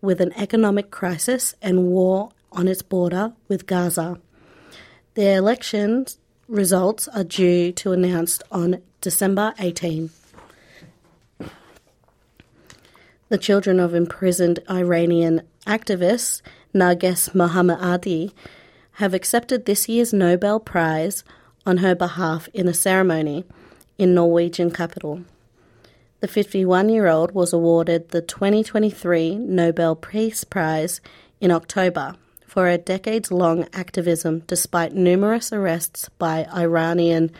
with 0.00 0.20
an 0.20 0.32
economic 0.36 0.90
crisis 0.90 1.54
and 1.62 1.86
war 1.86 2.30
on 2.52 2.68
its 2.68 2.82
border 2.82 3.32
with 3.48 3.66
Gaza. 3.66 4.18
The 5.14 5.32
election 5.32 6.06
results 6.48 7.08
are 7.08 7.24
due 7.24 7.72
to 7.72 7.90
be 7.90 7.94
announced 7.94 8.42
on 8.52 8.82
December 9.00 9.54
18. 9.58 10.10
The 13.28 13.38
children 13.38 13.80
of 13.80 13.94
imprisoned 13.94 14.60
Iranian 14.70 15.42
activist 15.66 16.42
Narges 16.74 17.30
Mohammadi 17.30 18.32
have 18.92 19.14
accepted 19.14 19.64
this 19.64 19.88
year's 19.88 20.12
Nobel 20.12 20.60
Prize 20.60 21.24
on 21.64 21.78
her 21.78 21.94
behalf 21.94 22.48
in 22.54 22.68
a 22.68 22.74
ceremony 22.74 23.44
in 23.98 24.14
Norwegian 24.14 24.70
capital. 24.70 25.22
The 26.26 26.32
51 26.32 26.88
year 26.88 27.06
old 27.06 27.30
was 27.30 27.52
awarded 27.52 28.08
the 28.08 28.20
2023 28.20 29.36
Nobel 29.36 29.94
Peace 29.94 30.42
Prize 30.42 31.00
in 31.40 31.52
October 31.52 32.16
for 32.48 32.66
her 32.66 32.76
decades 32.76 33.30
long 33.30 33.68
activism 33.72 34.40
despite 34.48 34.92
numerous 34.92 35.52
arrests 35.52 36.08
by 36.18 36.48
Iranian 36.52 37.30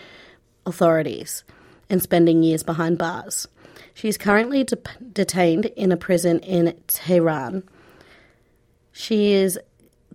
authorities 0.64 1.42
and 1.90 2.00
spending 2.00 2.44
years 2.44 2.62
behind 2.62 2.96
bars. 2.96 3.48
She 3.92 4.06
is 4.06 4.16
currently 4.16 4.62
de- 4.62 4.78
detained 5.12 5.64
in 5.64 5.90
a 5.90 5.96
prison 5.96 6.38
in 6.38 6.72
Tehran. 6.86 7.64
She 8.92 9.32
is 9.32 9.58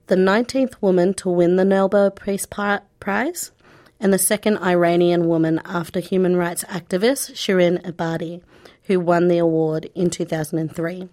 the 0.07 0.15
19th 0.15 0.75
woman 0.79 1.13
to 1.15 1.29
win 1.29 1.57
the 1.57 1.65
Nobel 1.65 2.09
Peace 2.09 2.45
Prize 2.45 3.51
and 3.99 4.13
the 4.13 4.17
second 4.17 4.59
Iranian 4.59 5.27
woman 5.27 5.59
after 5.65 5.99
human 5.99 6.37
rights 6.37 6.63
activist 6.69 7.33
Shirin 7.33 7.81
Ebadi, 7.83 8.41
who 8.91 8.99
won 8.99 9.29
the 9.29 9.37
award 9.37 9.89
in 9.95 10.09
2003. 10.09 11.07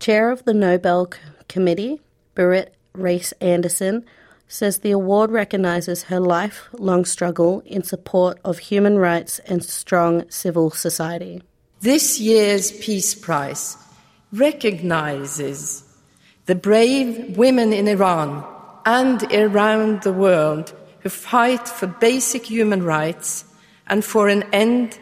Chair 0.00 0.30
of 0.30 0.42
the 0.46 0.54
Nobel 0.54 1.10
Committee, 1.48 2.00
Berit 2.34 2.68
Reiss 2.94 3.32
Andersen, 3.42 4.06
says 4.48 4.78
the 4.78 4.90
award 4.90 5.30
recognises 5.30 6.04
her 6.04 6.18
lifelong 6.18 7.04
struggle 7.04 7.60
in 7.66 7.82
support 7.82 8.38
of 8.42 8.58
human 8.58 8.96
rights 8.96 9.38
and 9.40 9.62
strong 9.62 10.24
civil 10.30 10.70
society. 10.70 11.42
This 11.80 12.18
year's 12.18 12.72
Peace 12.72 13.14
Prize 13.14 13.76
recognises 14.32 15.84
the 16.46 16.54
brave 16.54 17.36
women 17.36 17.74
in 17.74 17.86
Iran 17.86 18.42
and 18.86 19.22
around 19.30 20.04
the 20.04 20.12
world 20.12 20.72
who 21.00 21.10
fight 21.10 21.68
for 21.68 21.86
basic 21.86 22.46
human 22.46 22.82
rights 22.82 23.44
and 23.88 24.02
for 24.02 24.28
an 24.28 24.42
end 24.54 24.98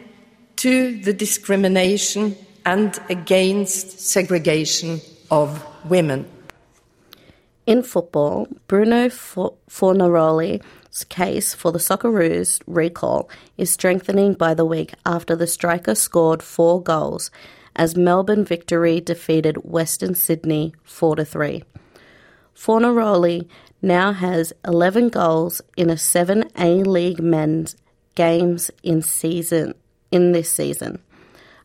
to 0.57 0.97
the 1.01 1.13
discrimination 1.13 2.35
and 2.65 2.99
against 3.09 3.99
segregation 3.99 5.01
of 5.29 5.65
women. 5.89 6.27
In 7.65 7.81
football, 7.81 8.47
Bruno 8.67 9.07
Fornaroli's 9.07 11.03
case 11.05 11.53
for 11.53 11.71
the 11.71 11.79
Socceroos 11.79 12.61
recall 12.67 13.29
is 13.57 13.71
strengthening 13.71 14.33
by 14.33 14.53
the 14.53 14.65
week 14.65 14.93
after 15.05 15.35
the 15.35 15.47
striker 15.47 15.95
scored 15.95 16.43
four 16.43 16.81
goals 16.81 17.31
as 17.75 17.95
Melbourne 17.95 18.45
Victory 18.45 19.01
defeated 19.01 19.57
Western 19.69 20.15
Sydney 20.15 20.73
4 20.83 21.25
3. 21.25 21.63
Fornaroli 22.55 23.47
now 23.81 24.13
has 24.13 24.53
11 24.65 25.09
goals 25.09 25.61
in 25.75 25.89
a 25.89 25.97
7 25.97 26.49
A 26.57 26.83
League 26.83 27.21
men's 27.21 27.75
games 28.15 28.71
in 28.81 29.01
season 29.01 29.73
in 30.15 30.31
this 30.31 30.49
season. 30.49 30.97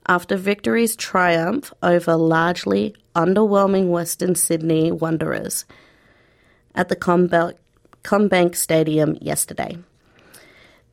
After 0.08 0.36
victory's 0.36 0.96
triumph 0.96 1.72
over 1.84 2.16
largely 2.16 2.96
underwhelming 3.14 3.90
Western 3.90 4.34
Sydney 4.34 4.90
Wanderers 4.90 5.64
at 6.74 6.88
the 6.88 6.96
CommBank 6.96 8.56
Stadium 8.56 9.16
yesterday. 9.20 9.78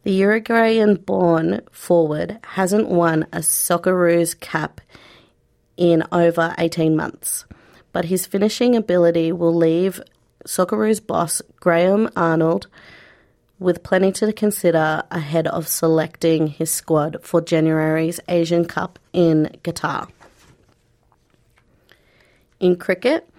The 0.04 0.12
Uruguayan 0.12 0.96
born 0.98 1.62
forward 1.72 2.38
hasn't 2.44 2.90
won 2.90 3.24
a 3.34 3.40
Socceroos 3.40 4.40
cap 4.40 4.80
in 5.78 6.04
over 6.12 6.54
18 6.60 6.96
months, 6.96 7.46
but 7.92 8.06
his 8.06 8.28
finishing 8.28 8.76
ability 8.76 9.32
will 9.32 9.56
leave 9.56 10.00
Socceroos 10.46 11.06
boss 11.06 11.42
Graham 11.60 12.10
Arnold 12.16 12.68
with 13.60 13.84
plenty 13.84 14.12
to 14.12 14.32
consider 14.34 15.04
ahead 15.10 15.48
of 15.48 15.68
selecting 15.68 16.48
his 16.48 16.70
squad 16.70 17.18
for 17.24 17.42
January's 17.42 18.20
Asian 18.28 18.66
Cup 18.66 19.00
in 19.14 19.58
Qatar. 19.64 20.10
In 22.60 22.76
cricket, 22.76 23.30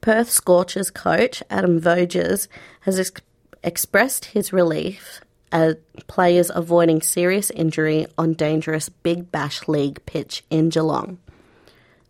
Perth 0.00 0.30
Scorchers 0.30 0.90
coach 0.90 1.42
Adam 1.48 1.80
Voges 1.80 2.48
has 2.80 2.98
ex- 2.98 3.20
expressed 3.62 4.26
his 4.26 4.52
relief 4.52 5.20
at 5.50 5.78
players 6.06 6.50
avoiding 6.54 7.02
serious 7.02 7.50
injury 7.50 8.06
on 8.16 8.32
dangerous 8.32 8.88
Big 8.88 9.30
Bash 9.30 9.68
League 9.68 10.04
pitch 10.06 10.42
in 10.50 10.70
Geelong. 10.70 11.18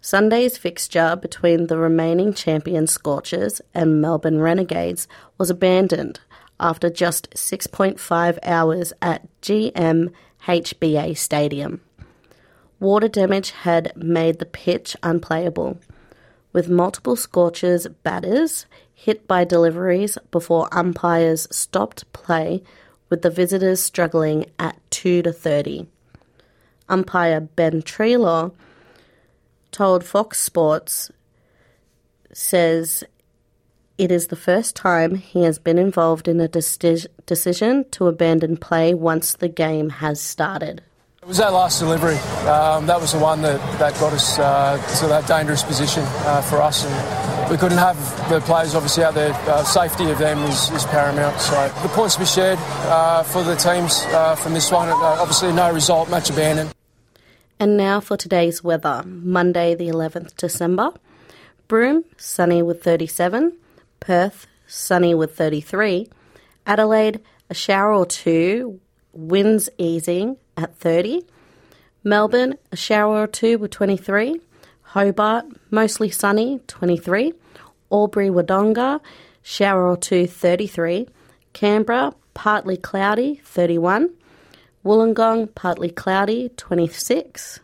Sunday's 0.01 0.57
fixture 0.57 1.17
between 1.17 1.67
the 1.67 1.77
remaining 1.77 2.33
champion 2.35 2.87
Scorchers 2.87 3.61
and 3.75 4.01
Melbourne 4.01 4.41
Renegades 4.41 5.07
was 5.39 5.51
abandoned 5.51 6.19
after 6.59 6.91
just 6.91 7.31
6.5 7.31 8.39
hours 8.43 8.93
at 9.03 9.27
GMHBA 9.43 11.17
Stadium. 11.17 11.81
Water 12.79 13.09
damage 13.09 13.51
had 13.51 13.93
made 13.97 14.39
the 14.39 14.47
pitch 14.47 14.97
unplayable, 15.03 15.79
with 16.53 16.69
multiple 16.69 17.17
Scorchers 17.17 17.87
batters 18.03 18.67
hit 18.93 19.27
by 19.27 19.45
deliveries 19.45 20.19
before 20.31 20.69
umpires 20.73 21.49
stopped 21.51 22.13
play 22.13 22.63
with 23.09 23.23
the 23.23 23.31
visitors 23.31 23.83
struggling 23.83 24.47
at 24.59 24.79
2 24.91 25.23
to 25.23 25.33
30. 25.33 25.87
Umpire 26.89 27.41
Ben 27.41 27.83
Treloar 27.83 28.53
told 29.71 30.05
Fox 30.05 30.41
Sports 30.41 31.11
says 32.33 33.05
it 33.99 34.11
is 34.11 34.29
the 34.29 34.37
first 34.37 34.75
time 34.75 35.15
he 35.17 35.43
has 35.43 35.59
been 35.59 35.79
involved 35.79 36.29
in 36.29 36.41
a 36.41 36.49
deci- 36.49 37.07
decision 37.27 37.85
to 37.91 38.07
abandon 38.07 38.57
play 38.57 38.95
once 38.95 39.35
the 39.35 39.49
game 39.49 39.91
has 39.91 40.21
started. 40.21 40.83
It 41.23 41.29
was 41.29 41.39
that 41.39 41.53
last 41.53 41.79
delivery. 41.79 42.17
Um, 42.49 42.87
that 42.87 43.01
was 43.01 43.13
the 43.13 43.21
one 43.21 43.43
that, 43.43 43.61
that 43.79 43.95
got 44.01 44.13
us 44.13 44.41
uh, 44.41 44.77
to 44.99 45.07
that 45.07 45.29
dangerous 45.29 45.63
position 45.63 46.03
uh, 46.03 46.43
for 46.43 46.61
us. 46.61 46.85
And 46.85 47.51
we 47.51 47.57
couldn't 47.57 47.79
have 47.79 47.97
the 48.29 48.41
players 48.41 48.75
obviously 48.75 49.05
out 49.05 49.15
there. 49.15 49.33
Uh, 49.47 49.63
safety 49.63 50.11
of 50.11 50.19
them 50.19 50.39
is, 50.39 50.71
is, 50.71 50.85
paramount. 50.87 51.39
So 51.41 51.69
the 51.83 51.89
points 51.91 52.15
to 52.15 52.21
be 52.23 52.27
shared 52.27 52.59
uh, 52.61 53.23
for 53.23 53.45
the 53.45 53.55
teams 53.55 54.03
uh, 54.07 54.35
from 54.35 54.53
this 54.53 54.73
one. 54.73 54.89
Uh, 54.89 54.95
obviously, 54.95 55.53
no 55.53 55.73
result, 55.73 56.11
match 56.11 56.29
abandoned. 56.29 56.75
And 57.61 57.77
now 57.77 58.01
for 58.01 58.17
today's 58.17 58.65
weather 58.65 59.05
Monday, 59.07 59.77
the 59.77 59.87
11th 59.91 60.35
December. 60.35 60.91
Broome, 61.69 62.05
sunny 62.17 62.63
with 62.63 62.83
37. 62.83 63.53
Perth, 64.03 64.49
sunny 64.67 65.15
with 65.15 65.37
33. 65.37 66.09
Adelaide, 66.67 67.21
a 67.49 67.55
shower 67.55 67.95
or 67.95 68.05
two, 68.05 68.81
winds 69.13 69.71
easing 69.79 70.39
at 70.57 70.77
30. 70.77 71.25
Melbourne, 72.03 72.59
a 72.73 72.77
shower 72.77 73.23
or 73.23 73.27
two 73.29 73.59
with 73.59 73.71
23. 73.71 74.41
Hobart, 74.83 75.45
mostly 75.71 76.11
sunny, 76.11 76.61
23. 76.67 77.33
Albury 77.93 78.29
Wodonga, 78.29 79.01
shower 79.43 79.89
or 79.89 79.97
two, 79.97 80.27
33. 80.27 81.09
Canberra, 81.53 82.13
partly 82.35 82.77
cloudy, 82.77 83.41
31. 83.45 84.11
Wollongong, 84.85 85.55
partly 85.55 85.91
cloudy, 85.91 86.49
26. 86.57 87.61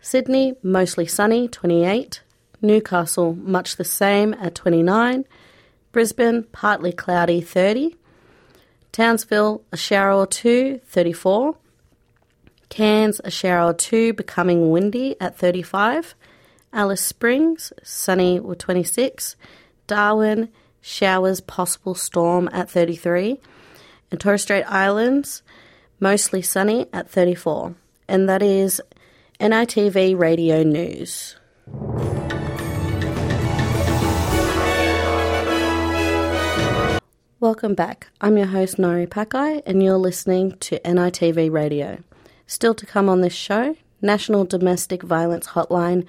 Sydney, 0.00 0.54
mostly 0.62 1.06
sunny, 1.06 1.48
28. 1.48 2.22
Newcastle, 2.62 3.34
much 3.34 3.74
the 3.74 3.84
same 3.84 4.34
at 4.34 4.54
29. 4.54 5.24
Brisbane, 5.98 6.44
partly 6.52 6.92
cloudy, 6.92 7.40
30. 7.40 7.96
Townsville, 8.92 9.64
a 9.72 9.76
shower 9.76 10.12
or 10.12 10.28
two, 10.28 10.80
34. 10.86 11.56
Cairns, 12.68 13.20
a 13.24 13.32
shower 13.32 13.70
or 13.70 13.74
two, 13.74 14.12
becoming 14.12 14.70
windy 14.70 15.20
at 15.20 15.36
35. 15.36 16.14
Alice 16.72 17.00
Springs, 17.00 17.72
sunny 17.82 18.38
with 18.38 18.58
26. 18.58 19.34
Darwin, 19.88 20.50
showers, 20.80 21.40
possible 21.40 21.96
storm 21.96 22.48
at 22.52 22.70
33. 22.70 23.40
And 24.12 24.20
Torres 24.20 24.42
Strait 24.42 24.62
Islands, 24.68 25.42
mostly 25.98 26.42
sunny 26.42 26.86
at 26.92 27.10
34. 27.10 27.74
And 28.06 28.28
that 28.28 28.40
is 28.44 28.80
NITV 29.40 30.16
Radio 30.16 30.62
News. 30.62 31.34
Welcome 37.40 37.76
back. 37.76 38.08
I'm 38.20 38.36
your 38.36 38.48
host 38.48 38.78
Nori 38.78 39.06
Pakai, 39.06 39.62
and 39.64 39.80
you're 39.80 39.96
listening 39.96 40.58
to 40.58 40.80
NITV 40.80 41.52
Radio. 41.52 42.02
Still 42.48 42.74
to 42.74 42.84
come 42.84 43.08
on 43.08 43.20
this 43.20 43.32
show, 43.32 43.76
National 44.02 44.44
Domestic 44.44 45.04
Violence 45.04 45.46
Hotline 45.46 46.04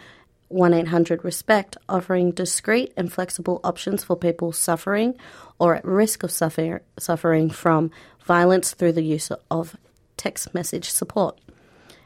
1800 0.48 1.24
Respect, 1.24 1.78
offering 1.88 2.32
discreet 2.32 2.94
and 2.98 3.13
flexible 3.13 3.62
options 3.63 4.04
for 4.04 4.15
people 4.15 4.52
suffering 4.52 5.13
or 5.60 5.76
at 5.76 5.86
risk 5.86 6.24
of 6.24 6.32
suffer- 6.32 6.82
suffering 6.98 7.52
from 7.52 7.92
violence 8.26 8.72
through 8.72 8.94
the 8.94 9.04
use 9.04 9.32
of 9.52 9.78
text 10.18 10.52
message 10.56 10.89
support. 10.89 11.39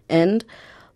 And 0.09 0.43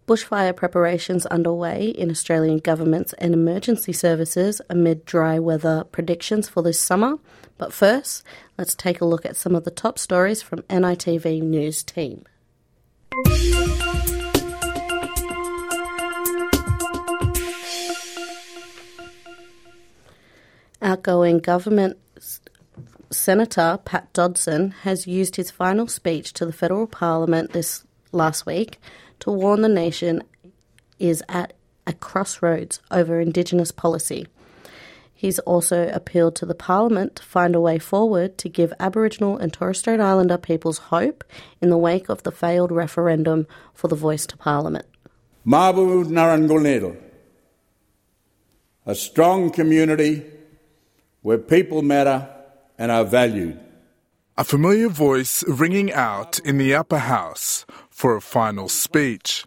bushfire 0.08 0.56
preparations 0.56 1.26
underway 1.26 1.89
in 1.89 2.10
Australian 2.10 2.60
governments 2.60 3.13
and 3.20 3.34
emergency 3.34 3.91
services 3.91 4.62
amid 4.70 5.04
dry 5.04 5.38
weather 5.38 5.84
predictions 5.91 6.48
for 6.48 6.63
this 6.63 6.80
summer. 6.80 7.20
But 7.58 7.74
first, 7.74 8.24
let's 8.58 8.74
take 8.74 9.02
a 9.02 9.06
look 9.06 9.26
at 9.26 9.36
some 9.36 9.54
of 9.54 9.65
the 9.65 9.72
top 9.72 10.00
stories 10.00 10.41
from 10.41 10.62
NITV 10.63 11.41
News 11.41 11.84
team. 11.84 12.24
Outgoing 20.82 21.39
government 21.39 21.98
Senator 23.10 23.80
Pat 23.84 24.12
Dodson 24.13 24.72
has 24.84 25.08
used 25.08 25.36
his 25.36 25.52
final 25.52 25.88
speech 25.88 26.34
to 26.34 26.46
the 26.46 26.54
federal 26.54 26.88
parliament 26.88 27.52
this 27.52 27.84
last 28.12 28.46
week 28.46 28.80
to 29.19 29.32
warn 29.32 29.62
the 29.62 29.69
nation 29.69 30.23
is 30.99 31.23
at 31.30 31.53
a 31.86 31.93
crossroads 31.93 32.82
over 32.91 33.19
Indigenous 33.19 33.71
policy. 33.71 34.27
He's 35.13 35.39
also 35.39 35.89
appealed 35.89 36.36
to 36.36 36.45
the 36.45 36.53
Parliament 36.53 37.15
to 37.15 37.23
find 37.23 37.56
a 37.56 37.60
way 37.60 37.80
forward 37.80 38.38
to 38.38 38.49
give 38.49 38.71
Aboriginal 38.80 39.36
and 39.38 39.51
Torres 39.51 39.80
Strait 39.80 39.99
Islander 39.99 40.38
peoples 40.38 40.77
hope 40.77 41.23
in 41.60 41.71
the 41.71 41.77
wake 41.77 42.08
of 42.08 42.21
the 42.21 42.32
failed 42.32 42.71
referendum 42.71 43.47
for 43.73 43.88
the 43.88 43.95
voice 43.95 44.27
to 44.27 44.38
Parliament. 44.38 44.86
Mabu 45.45 46.06
Narangulnedal, 46.06 46.97
a 48.86 48.93
strong 48.93 49.49
community 49.49 50.23
where 51.23 51.39
people 51.39 51.82
matter 51.82 52.30
and 52.77 52.91
are 52.91 53.03
valued. 53.03 53.60
A 54.39 54.43
familiar 54.43 54.88
voice 54.88 55.43
ringing 55.47 55.91
out 55.91 56.38
in 56.39 56.60
the 56.60 56.76
upper 56.76 57.00
house 57.00 57.65
for 57.89 58.15
a 58.15 58.21
final 58.21 58.69
speech 58.69 59.45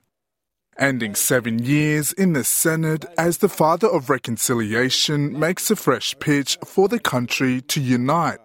ending 0.80 1.14
seven 1.14 1.58
years 1.58 2.12
in 2.14 2.32
the 2.32 2.42
Senate 2.42 3.04
as 3.18 3.38
the 3.38 3.48
father 3.48 3.86
of 3.86 4.08
reconciliation 4.08 5.38
makes 5.38 5.70
a 5.70 5.76
fresh 5.76 6.18
pitch 6.18 6.58
for 6.64 6.88
the 6.88 6.98
country 6.98 7.60
to 7.60 7.80
unite 7.80 8.38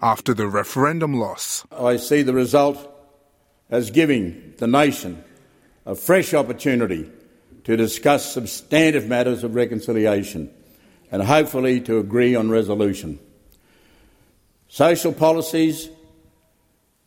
after 0.00 0.32
the 0.32 0.46
referendum 0.46 1.14
loss. 1.14 1.66
I 1.70 1.96
see 1.96 2.22
the 2.22 2.32
result 2.32 2.78
as 3.68 3.90
giving 3.90 4.54
the 4.58 4.68
nation 4.68 5.22
a 5.84 5.94
fresh 5.94 6.32
opportunity 6.32 7.10
to 7.64 7.76
discuss 7.76 8.32
substantive 8.32 9.06
matters 9.08 9.44
of 9.44 9.54
reconciliation 9.54 10.50
and 11.10 11.22
hopefully 11.22 11.80
to 11.80 11.98
agree 11.98 12.34
on 12.36 12.50
resolution. 12.50 13.18
Social 14.72 15.12
policies 15.12 15.90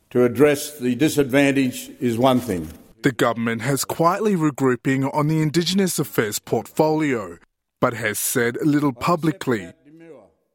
to 0.09 0.25
address 0.25 0.77
the 0.79 0.95
disadvantage 0.95 1.89
is 2.01 2.17
one 2.17 2.41
thing. 2.41 2.67
The 3.03 3.13
government 3.13 3.61
has 3.61 3.85
quietly 3.85 4.35
regrouping 4.35 5.09
on 5.13 5.29
the 5.29 5.41
Indigenous 5.41 5.97
Affairs 5.97 6.39
portfolio, 6.39 7.37
but 7.79 7.93
has 7.93 8.19
said 8.19 8.57
little 8.65 8.91
publicly. 8.91 9.71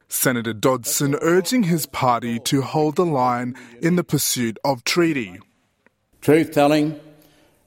Senator 0.09 0.53
Dodson 0.53 1.17
urging 1.23 1.63
his 1.63 1.87
party 1.87 2.39
to 2.41 2.61
hold 2.61 2.97
the 2.97 3.07
line 3.07 3.55
in 3.81 3.97
the 3.97 4.05
pursuit 4.05 4.59
of 4.63 4.85
treaty. 4.85 5.39
Truth 6.21 6.53
telling 6.53 7.01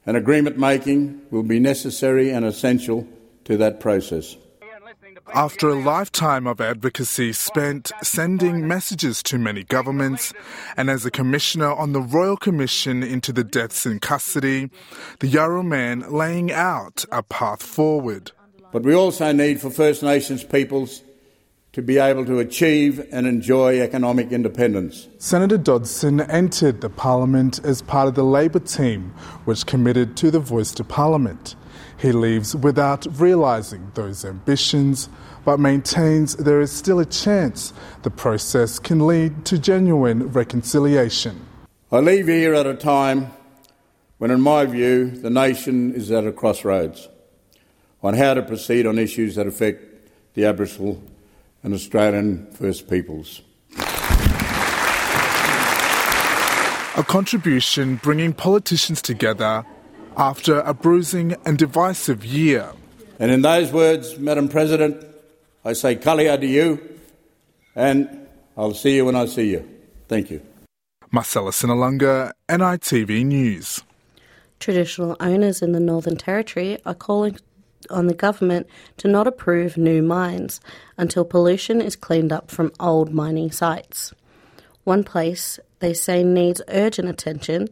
and 0.06 0.16
agreement 0.16 0.60
making 0.60 1.20
will 1.32 1.42
be 1.42 1.60
necessary 1.60 2.30
and 2.30 2.46
essential 2.46 3.08
to 3.46 3.58
that 3.58 3.80
process. 3.80 4.38
After 5.34 5.70
a 5.70 5.82
lifetime 5.82 6.46
of 6.46 6.60
advocacy 6.60 7.32
spent 7.32 7.92
sending 8.04 8.68
messages 8.68 9.24
to 9.24 9.38
many 9.38 9.64
governments, 9.64 10.34
and 10.76 10.90
as 10.90 11.06
a 11.06 11.12
commissioner 11.12 11.72
on 11.72 11.94
the 11.94 12.02
Royal 12.02 12.36
Commission 12.36 13.02
into 13.02 13.32
the 13.32 13.44
deaths 13.44 13.86
in 13.86 14.00
custody, 14.00 14.70
the 15.20 15.32
Yawuru 15.32 15.66
man 15.66 16.02
laying 16.12 16.52
out 16.52 17.06
a 17.12 17.24
path 17.24 17.64
forward. 17.64 18.32
But 18.74 18.84
we 18.84 18.94
also 18.94 19.32
need 19.32 19.62
for 19.62 19.70
First 19.70 20.04
Nations 20.04 20.44
peoples 20.44 21.02
to 21.74 21.82
be 21.82 21.98
able 21.98 22.26
to 22.26 22.40
achieve 22.40 23.08
and 23.14 23.26
enjoy 23.26 23.80
economic 23.80 24.32
independence. 24.32 25.08
Senator 25.20 25.58
Dodson 25.58 26.20
entered 26.22 26.82
the 26.82 26.90
parliament 26.90 27.64
as 27.64 27.82
part 27.82 28.10
of 28.10 28.16
the 28.16 28.26
Labor 28.26 28.60
team, 28.60 29.14
which 29.46 29.66
committed 29.66 30.18
to 30.18 30.30
the 30.30 30.40
voice 30.40 30.74
to 30.74 30.84
parliament. 30.84 31.56
He 31.98 32.12
leaves 32.12 32.56
without 32.56 33.08
realising 33.20 33.92
those 33.94 34.26
ambitions, 34.26 35.08
but 35.46 35.60
maintains 35.60 36.36
there 36.36 36.60
is 36.60 36.72
still 36.72 37.00
a 37.00 37.06
chance 37.06 37.72
the 38.04 38.12
process 38.12 38.78
can 38.78 39.08
lead 39.08 39.46
to 39.46 39.58
genuine 39.58 40.28
reconciliation. 40.30 41.46
I 41.90 42.00
leave 42.00 42.28
here 42.28 42.54
at 42.54 42.66
a 42.66 42.74
time 42.74 43.32
when, 44.18 44.30
in 44.30 44.42
my 44.42 44.66
view, 44.66 45.10
the 45.10 45.30
nation 45.30 45.94
is 45.94 46.12
at 46.12 46.28
a 46.28 46.34
crossroads 46.34 47.08
on 48.04 48.16
how 48.16 48.34
to 48.34 48.42
proceed 48.42 48.86
on 48.86 49.00
issues 49.00 49.36
that 49.36 49.48
affect 49.48 49.86
the 50.34 50.46
Aboriginal 50.46 51.02
and 51.64 51.74
Australian 51.74 52.52
First 52.52 52.90
Peoples. 52.90 53.42
A 56.98 57.04
contribution 57.04 57.96
bringing 57.96 58.34
politicians 58.34 59.02
together 59.02 59.66
after 60.18 60.60
a 60.60 60.74
bruising 60.74 61.36
and 61.46 61.58
divisive 61.58 62.26
year. 62.26 62.74
And 63.20 63.32
in 63.32 63.42
those 63.42 63.72
words, 63.72 64.18
Madam 64.20 64.50
President, 64.50 65.06
I 65.64 65.74
say 65.74 65.96
kalia 65.96 66.40
to 66.40 66.46
you, 66.48 66.82
and 67.76 68.28
I'll 68.58 68.74
see 68.74 68.96
you 68.96 69.06
when 69.06 69.16
I 69.16 69.26
see 69.28 69.52
you. 69.52 69.68
Thank 70.08 70.32
you. 70.32 70.42
Marcellus 71.12 71.62
Enalanga, 71.62 72.32
NITV 72.50 73.26
News. 73.26 73.82
Traditional 74.60 75.16
owners 75.20 75.62
in 75.62 75.72
the 75.72 75.80
Northern 75.80 76.18
Territory 76.18 76.78
are 76.86 76.94
calling 76.94 77.38
on 77.92 78.08
the 78.08 78.14
government 78.14 78.68
to 78.98 79.08
not 79.08 79.28
approve 79.28 79.78
new 79.78 80.02
mines 80.02 80.60
until 80.98 81.26
pollution 81.26 81.82
is 81.82 81.96
cleaned 81.96 82.32
up 82.32 82.50
from 82.50 82.72
old 82.80 83.14
mining 83.14 83.52
sites. 83.52 84.14
One 84.84 85.04
place 85.04 85.60
they 85.80 85.94
say 85.94 86.24
needs 86.24 86.62
urgent 86.68 87.10
attention 87.10 87.68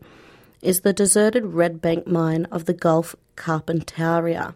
is 0.61 0.81
the 0.81 0.93
deserted 0.93 1.45
Red 1.45 1.81
Bank 1.81 2.05
mine 2.05 2.45
of 2.51 2.65
the 2.65 2.73
Gulf 2.73 3.15
Carpentaria, 3.35 4.53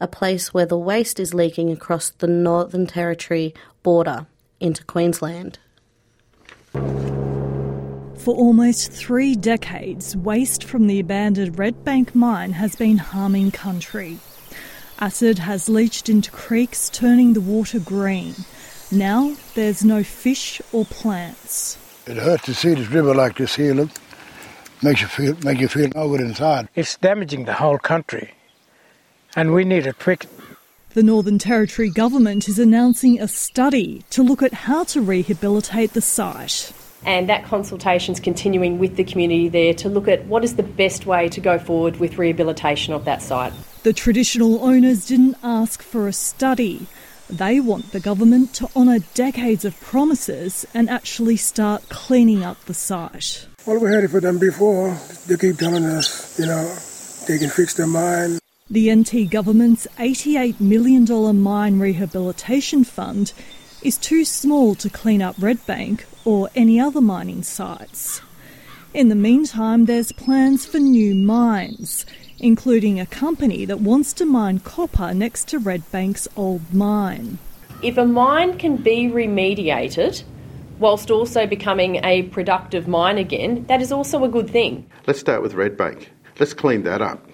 a 0.00 0.08
place 0.08 0.52
where 0.52 0.66
the 0.66 0.78
waste 0.78 1.20
is 1.20 1.32
leaking 1.32 1.70
across 1.70 2.10
the 2.10 2.26
Northern 2.26 2.86
Territory 2.86 3.54
border 3.82 4.26
into 4.60 4.84
Queensland. 4.84 5.58
For 6.72 8.34
almost 8.36 8.92
three 8.92 9.34
decades, 9.34 10.16
waste 10.16 10.62
from 10.62 10.86
the 10.86 11.00
abandoned 11.00 11.58
Red 11.58 11.84
Bank 11.84 12.14
mine 12.14 12.52
has 12.52 12.76
been 12.76 12.98
harming 12.98 13.50
country. 13.50 14.18
Acid 14.98 15.38
has 15.40 15.68
leached 15.68 16.08
into 16.08 16.30
creeks, 16.30 16.88
turning 16.90 17.32
the 17.32 17.40
water 17.40 17.80
green. 17.80 18.34
Now 18.90 19.36
there's 19.54 19.84
no 19.84 20.02
fish 20.02 20.60
or 20.72 20.84
plants. 20.84 21.78
It 22.06 22.16
hurts 22.16 22.44
to 22.44 22.54
see 22.54 22.74
this 22.74 22.88
river 22.88 23.14
like 23.14 23.36
this 23.36 23.56
here. 23.56 23.74
Look, 23.74 23.90
makes 24.82 25.00
you 25.00 25.06
feel 25.06 25.36
make 25.44 25.60
you 25.60 25.68
feel 25.68 25.90
awkward 25.96 26.20
inside. 26.20 26.68
It's 26.74 26.96
damaging 26.96 27.44
the 27.44 27.54
whole 27.54 27.78
country, 27.78 28.34
and 29.34 29.54
we 29.54 29.64
need 29.64 29.86
a 29.86 29.92
quick. 29.92 30.26
The 30.94 31.02
Northern 31.02 31.38
Territory 31.38 31.88
government 31.88 32.48
is 32.48 32.58
announcing 32.58 33.18
a 33.18 33.26
study 33.26 34.04
to 34.10 34.22
look 34.22 34.42
at 34.42 34.52
how 34.52 34.84
to 34.84 35.00
rehabilitate 35.00 35.94
the 35.94 36.02
site. 36.02 36.72
And 37.06 37.28
that 37.30 37.44
consultation 37.44 38.12
is 38.12 38.20
continuing 38.20 38.78
with 38.78 38.96
the 38.96 39.04
community 39.04 39.48
there 39.48 39.74
to 39.74 39.88
look 39.88 40.06
at 40.06 40.26
what 40.26 40.44
is 40.44 40.56
the 40.56 40.62
best 40.62 41.06
way 41.06 41.30
to 41.30 41.40
go 41.40 41.58
forward 41.58 41.96
with 41.96 42.18
rehabilitation 42.18 42.92
of 42.92 43.06
that 43.06 43.22
site. 43.22 43.54
The 43.82 43.92
traditional 43.92 44.62
owners 44.64 45.06
didn't 45.06 45.36
ask 45.42 45.82
for 45.82 46.06
a 46.06 46.12
study. 46.12 46.86
They 47.28 47.58
want 47.58 47.90
the 47.90 47.98
government 47.98 48.54
to 48.54 48.68
honour 48.76 49.00
decades 49.14 49.64
of 49.64 49.80
promises 49.80 50.64
and 50.72 50.88
actually 50.88 51.36
start 51.36 51.88
cleaning 51.88 52.44
up 52.44 52.64
the 52.66 52.74
site. 52.74 53.48
Well, 53.66 53.80
we 53.80 53.88
heard 53.88 54.04
it 54.04 54.10
for 54.12 54.20
them 54.20 54.38
before. 54.38 54.96
They 55.26 55.36
keep 55.36 55.58
telling 55.58 55.84
us, 55.84 56.38
you 56.38 56.46
know, 56.46 56.62
they 57.26 57.38
can 57.38 57.50
fix 57.50 57.74
their 57.74 57.88
mine. 57.88 58.38
The 58.70 58.94
NT 58.94 59.28
government's 59.28 59.88
$88 59.98 60.60
million 60.60 61.42
mine 61.42 61.80
rehabilitation 61.80 62.84
fund 62.84 63.32
is 63.82 63.98
too 63.98 64.24
small 64.24 64.76
to 64.76 64.88
clean 64.90 65.22
up 65.22 65.34
Red 65.40 65.66
Bank 65.66 66.06
or 66.24 66.50
any 66.54 66.78
other 66.78 67.00
mining 67.00 67.42
sites. 67.42 68.20
In 68.94 69.08
the 69.08 69.16
meantime, 69.16 69.86
there's 69.86 70.12
plans 70.12 70.66
for 70.66 70.78
new 70.78 71.16
mines 71.16 72.06
including 72.42 73.00
a 73.00 73.06
company 73.06 73.64
that 73.64 73.80
wants 73.80 74.12
to 74.12 74.26
mine 74.26 74.58
copper 74.58 75.14
next 75.14 75.48
to 75.48 75.60
Redbank's 75.60 76.28
old 76.36 76.74
mine. 76.74 77.38
If 77.82 77.96
a 77.96 78.04
mine 78.04 78.58
can 78.58 78.76
be 78.76 79.06
remediated 79.06 80.24
whilst 80.78 81.10
also 81.10 81.46
becoming 81.46 82.04
a 82.04 82.24
productive 82.24 82.88
mine 82.88 83.16
again, 83.16 83.64
that 83.68 83.80
is 83.80 83.92
also 83.92 84.24
a 84.24 84.28
good 84.28 84.50
thing. 84.50 84.84
Let's 85.06 85.20
start 85.20 85.42
with 85.42 85.54
Red 85.54 85.76
Bank. 85.76 86.10
Let's 86.38 86.52
clean 86.52 86.82
that 86.82 87.00
up 87.00 87.24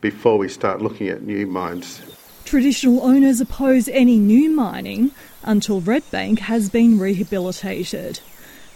before 0.00 0.36
we 0.36 0.48
start 0.48 0.82
looking 0.82 1.08
at 1.08 1.22
new 1.22 1.46
mines. 1.46 2.02
Traditional 2.44 3.02
owners 3.02 3.40
oppose 3.40 3.88
any 3.88 4.18
new 4.18 4.50
mining 4.50 5.12
until 5.44 5.80
Redbank 5.80 6.40
has 6.40 6.68
been 6.68 6.98
rehabilitated. 6.98 8.18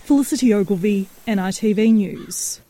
Felicity 0.04 0.54
Ogilvie, 0.54 1.08
NITV 1.26 1.92
News. 1.94 2.60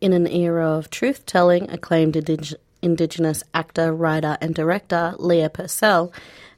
In 0.00 0.14
an 0.14 0.26
era 0.26 0.66
of 0.66 0.88
truth 0.88 1.26
telling, 1.26 1.68
acclaimed 1.70 2.14
indig- 2.14 2.54
Indigenous 2.82 3.42
actor, 3.52 3.92
writer, 3.92 4.38
and 4.40 4.54
director 4.54 5.14
Leah 5.18 5.50
Purcell 5.50 6.10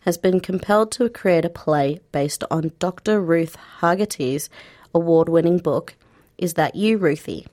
has 0.02 0.16
been 0.16 0.38
compelled 0.38 0.92
to 0.92 1.08
create 1.08 1.44
a 1.44 1.50
play 1.50 1.98
based 2.12 2.44
on 2.50 2.70
Dr. 2.78 3.20
Ruth 3.20 3.56
Hegarty's 3.80 4.48
award 4.94 5.28
winning 5.28 5.58
book, 5.58 5.94
Is 6.38 6.54
That 6.54 6.76
You, 6.76 6.98
Ruthie? 6.98 7.46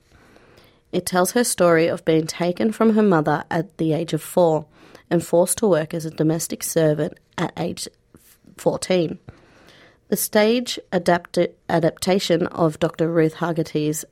It 0.92 1.06
tells 1.06 1.32
her 1.32 1.42
story 1.42 1.88
of 1.88 2.04
being 2.04 2.28
taken 2.28 2.70
from 2.70 2.94
her 2.94 3.02
mother 3.02 3.44
at 3.50 3.76
the 3.78 3.92
age 3.92 4.12
of 4.12 4.22
four 4.22 4.66
and 5.08 5.24
forced 5.24 5.58
to 5.58 5.66
work 5.66 5.92
as 5.92 6.04
a 6.04 6.10
domestic 6.10 6.62
servant 6.62 7.18
at 7.36 7.52
age 7.56 7.88
14. 8.58 9.18
The 10.08 10.16
stage 10.16 10.78
adaptation 10.92 12.46
of 12.48 12.78
Dr. 12.78 13.08
Ruth 13.10 13.34
Hegarty's 13.34 14.04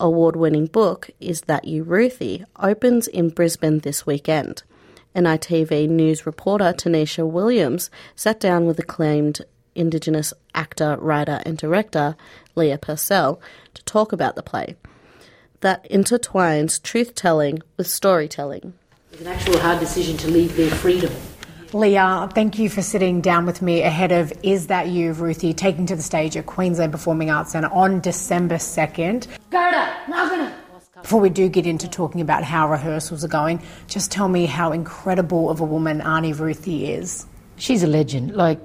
award 0.00 0.34
winning 0.34 0.66
book 0.66 1.10
Is 1.20 1.42
That 1.42 1.66
You 1.66 1.84
Ruthie 1.84 2.44
opens 2.58 3.06
in 3.06 3.28
Brisbane 3.28 3.80
this 3.80 4.06
weekend. 4.06 4.62
NITV 5.14 5.88
news 5.88 6.26
reporter 6.26 6.72
Tanisha 6.72 7.28
Williams 7.28 7.90
sat 8.16 8.40
down 8.40 8.66
with 8.66 8.78
acclaimed 8.78 9.42
Indigenous 9.74 10.32
actor, 10.54 10.96
writer, 10.98 11.40
and 11.44 11.56
director 11.56 12.16
Leah 12.56 12.78
Purcell 12.78 13.40
to 13.74 13.84
talk 13.84 14.12
about 14.12 14.34
the 14.34 14.42
play 14.42 14.76
that 15.60 15.88
intertwines 15.90 16.82
truth 16.82 17.14
telling 17.14 17.60
with 17.76 17.86
storytelling. 17.86 18.72
It's 19.12 19.20
an 19.20 19.28
actual 19.28 19.58
hard 19.58 19.78
decision 19.78 20.16
to 20.18 20.28
leave 20.28 20.56
their 20.56 20.70
freedom 20.70 21.12
Leah, 21.72 22.28
thank 22.34 22.58
you 22.58 22.68
for 22.68 22.82
sitting 22.82 23.20
down 23.20 23.46
with 23.46 23.62
me 23.62 23.82
ahead 23.82 24.10
of 24.10 24.32
Is 24.42 24.66
That 24.66 24.88
You, 24.88 25.12
Ruthie, 25.12 25.54
taking 25.54 25.86
to 25.86 25.94
the 25.94 26.02
stage 26.02 26.36
at 26.36 26.46
Queensland 26.46 26.90
Performing 26.90 27.30
Arts 27.30 27.52
Centre 27.52 27.70
on 27.72 28.00
December 28.00 28.56
2nd. 28.56 29.28
Before 31.00 31.20
we 31.20 31.30
do 31.30 31.48
get 31.48 31.66
into 31.66 31.88
talking 31.88 32.20
about 32.20 32.42
how 32.42 32.68
rehearsals 32.68 33.24
are 33.24 33.28
going, 33.28 33.62
just 33.86 34.10
tell 34.10 34.28
me 34.28 34.46
how 34.46 34.72
incredible 34.72 35.48
of 35.48 35.60
a 35.60 35.64
woman 35.64 36.00
Auntie 36.00 36.32
Ruthie 36.32 36.90
is. 36.90 37.24
She's 37.56 37.84
a 37.84 37.86
legend. 37.86 38.34
Like, 38.34 38.58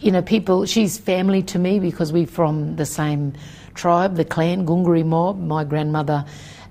you 0.00 0.10
know, 0.10 0.22
people, 0.22 0.64
she's 0.64 0.96
family 0.96 1.42
to 1.42 1.58
me 1.58 1.78
because 1.78 2.10
we're 2.10 2.26
from 2.26 2.76
the 2.76 2.86
same 2.86 3.34
tribe, 3.74 4.16
the 4.16 4.24
clan, 4.24 4.64
Gungari 4.64 5.04
mob. 5.04 5.38
My 5.38 5.62
grandmother 5.62 6.24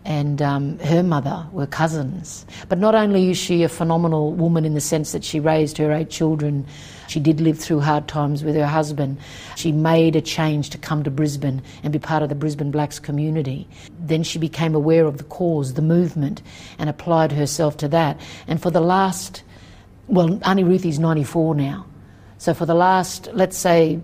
and 0.08 0.42
um, 0.42 0.80
her 0.80 1.04
mother 1.04 1.46
were 1.52 1.68
cousins. 1.68 2.46
But 2.70 2.80
not 2.80 2.96
only 2.96 3.30
is 3.30 3.38
she 3.38 3.64
a 3.64 3.70
phenomenal 3.70 4.32
woman 4.32 4.64
in 4.64 4.74
the 4.74 4.80
sense 4.80 5.12
that 5.12 5.26
she 5.26 5.42
raised 5.42 5.78
her 5.78 5.92
eight 5.92 6.10
children, 6.10 6.66
she 7.10 7.20
did 7.20 7.42
live 7.42 7.60
through 7.60 7.82
hard 7.82 8.08
times 8.08 8.42
with 8.42 8.56
her 8.56 8.66
husband. 8.66 9.18
She 9.58 9.74
made 9.74 10.16
a 10.16 10.22
change 10.22 10.70
to 10.70 10.78
come 10.78 11.04
to 11.04 11.12
Brisbane 11.12 11.62
and 11.84 11.92
be 11.92 12.00
part 12.00 12.24
of 12.24 12.30
the 12.30 12.36
Brisbane 12.36 12.72
Blacks 12.72 13.00
community. 13.00 13.68
Then 14.00 14.24
she 14.24 14.40
became 14.40 14.76
aware 14.76 15.06
of 15.06 15.18
the 15.18 15.26
cause, 15.26 15.74
the 15.74 15.82
movement, 15.82 16.42
and 16.80 16.90
applied 16.90 17.34
herself 17.34 17.76
to 17.78 17.90
that. 17.90 18.18
And 18.48 18.62
for 18.62 18.72
the 18.72 18.80
last, 18.80 19.44
well, 20.08 20.40
Auntie 20.46 20.64
Ruthie's 20.64 21.00
94 21.00 21.54
now. 21.56 21.86
So 22.38 22.54
for 22.54 22.66
the 22.66 22.76
last, 22.76 23.28
let's 23.34 23.58
say, 23.58 24.00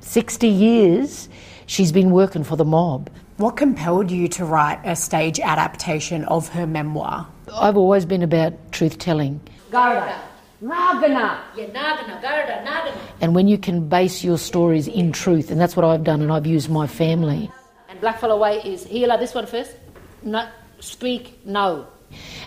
60 0.00 0.48
years, 0.48 1.28
she's 1.66 1.92
been 1.92 2.10
working 2.10 2.42
for 2.42 2.56
the 2.56 2.64
mob 2.64 3.08
What 3.36 3.56
compelled 3.56 4.12
you 4.12 4.28
to 4.28 4.44
write 4.44 4.80
a 4.84 4.94
stage 4.94 5.40
adaptation 5.40 6.24
of 6.26 6.48
her 6.50 6.68
memoir? 6.68 7.26
I've 7.52 7.76
always 7.76 8.04
been 8.04 8.22
about 8.22 8.52
truth 8.70 8.98
telling. 8.98 9.40
Garda. 9.72 10.20
Nagana. 10.62 11.40
Yeah, 11.56 11.66
Nagana, 11.66 12.22
Garda, 12.22 12.64
Nagana. 12.64 12.96
And 13.20 13.34
when 13.34 13.48
you 13.48 13.58
can 13.58 13.88
base 13.88 14.22
your 14.22 14.38
stories 14.38 14.86
in 14.86 15.10
truth, 15.10 15.50
and 15.50 15.60
that's 15.60 15.74
what 15.74 15.84
I've 15.84 16.04
done, 16.04 16.22
and 16.22 16.32
I've 16.32 16.46
used 16.46 16.70
my 16.70 16.86
family. 16.86 17.50
And 17.88 18.00
Blackfellow 18.00 18.38
Way 18.38 18.62
is 18.64 18.86
healer, 18.86 19.18
this 19.18 19.34
one 19.34 19.46
first. 19.46 19.74
No, 20.22 20.48
speak, 20.78 21.44
no. 21.44 21.88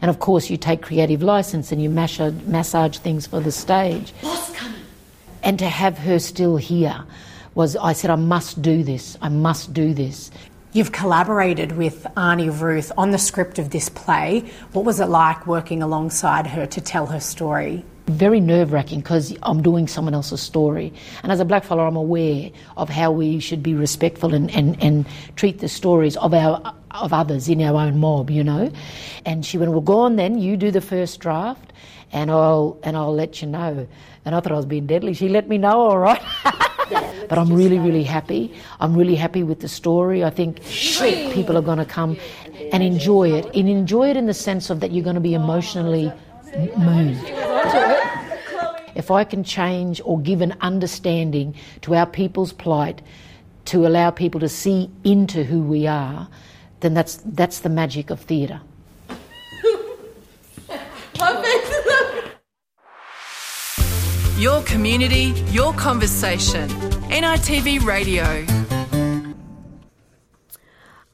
And 0.02 0.10
of 0.10 0.20
course, 0.20 0.50
you 0.50 0.56
take 0.56 0.82
creative 0.82 1.22
license 1.22 1.74
and 1.74 1.84
you 1.84 1.90
massage, 1.90 2.34
massage 2.46 2.98
things 2.98 3.28
for 3.28 3.42
the 3.42 3.52
stage. 3.52 4.14
Boss 4.22 4.56
coming. 4.56 4.80
And 5.44 5.60
to 5.60 5.68
have 5.68 5.98
her 5.98 6.20
still 6.20 6.56
here 6.56 7.04
was, 7.56 7.76
I 7.76 7.92
said, 7.92 8.10
I 8.10 8.16
must 8.16 8.62
do 8.62 8.84
this. 8.84 9.18
I 9.22 9.28
must 9.28 9.74
do 9.74 9.94
this. 9.94 10.32
You've 10.78 10.92
collaborated 10.92 11.72
with 11.72 12.06
Arnie 12.16 12.52
Ruth 12.62 12.92
on 13.00 13.10
the 13.10 13.18
script 13.18 13.58
of 13.58 13.72
this 13.72 13.90
play. 13.90 14.42
What 14.74 14.86
was 14.86 15.00
it 15.00 15.08
like 15.08 15.48
working 15.48 15.82
alongside 15.82 16.46
her 16.46 16.68
to 16.68 16.80
tell 16.80 17.08
her 17.08 17.20
story? 17.20 17.84
Very 18.06 18.40
nerve 18.40 18.72
wracking 18.72 19.00
because 19.00 19.36
I'm 19.42 19.64
doing 19.64 19.88
someone 19.88 20.14
else's 20.14 20.40
story. 20.40 20.94
And 21.24 21.32
as 21.32 21.40
a 21.40 21.46
blackfellow, 21.46 21.88
I'm 21.88 21.96
aware 21.96 22.52
of 22.78 22.90
how 22.90 23.12
we 23.12 23.40
should 23.40 23.64
be 23.64 23.74
respectful 23.74 24.36
and, 24.36 24.52
and, 24.52 24.80
and 24.84 25.08
treat 25.36 25.62
the 25.62 25.68
stories 25.68 26.16
of 26.18 26.36
our 26.36 26.76
of 26.92 27.12
others 27.12 27.50
in 27.50 27.60
our 27.64 27.82
own 27.82 27.98
mob, 27.98 28.30
you 28.30 28.44
know. 28.44 28.72
And 29.26 29.44
she 29.44 29.58
went, 29.58 29.72
Well, 29.72 29.82
go 29.82 30.02
on 30.02 30.16
then, 30.16 30.38
you 30.38 30.58
do 30.58 30.70
the 30.70 30.80
first 30.80 31.20
draft 31.20 31.74
and 32.12 32.30
I'll 32.30 32.78
and 32.84 32.96
I'll 32.96 33.16
let 33.16 33.42
you 33.42 33.48
know. 33.48 33.88
And 34.26 34.36
I 34.36 34.40
thought 34.42 34.52
I 34.52 34.58
was 34.58 34.68
being 34.68 34.86
deadly. 34.86 35.16
She 35.16 35.28
let 35.28 35.50
me 35.50 35.58
know, 35.58 35.80
all 35.80 35.98
right. 35.98 36.22
but 37.28 37.38
I'm 37.38 37.52
really, 37.52 37.80
really 37.80 38.04
happy. 38.04 38.54
I'm 38.80 38.96
really 38.96 39.16
happy 39.16 39.44
with 39.44 39.60
the 39.60 39.68
story. 39.68 40.24
I 40.24 40.30
think 40.30 40.62
people 40.64 41.58
are 41.58 41.62
going 41.62 41.78
to 41.78 41.86
come 41.86 42.18
and 42.72 42.84
enjoy 42.84 43.32
it. 43.32 43.46
And 43.56 43.70
enjoy 43.70 44.10
it 44.10 44.18
in 44.18 44.26
the 44.26 44.34
sense 44.34 44.70
of 44.70 44.80
that 44.80 44.92
you're 44.92 45.04
going 45.04 45.16
to 45.16 45.22
be 45.22 45.34
emotionally 45.34 46.12
moved. 46.78 47.24
If 48.96 49.12
I 49.12 49.24
can 49.24 49.44
change 49.44 50.02
or 50.04 50.20
give 50.20 50.42
an 50.42 50.56
understanding 50.62 51.54
to 51.82 51.96
our 51.96 52.06
people's 52.06 52.52
plight, 52.54 53.02
to 53.66 53.86
allow 53.86 54.10
people 54.10 54.40
to 54.40 54.50
see 54.50 54.90
into 55.04 55.44
who 55.44 55.62
we 55.62 55.88
are, 55.88 56.28
then 56.80 56.94
that's, 56.94 57.18
that's 57.26 57.60
the 57.60 57.70
magic 57.70 58.10
of 58.10 58.20
theatre. 58.22 58.62
Your 64.38 64.62
community, 64.64 65.34
your 65.52 65.74
conversation. 65.74 66.70
NITV 67.10 67.86
Radio. 67.86 68.46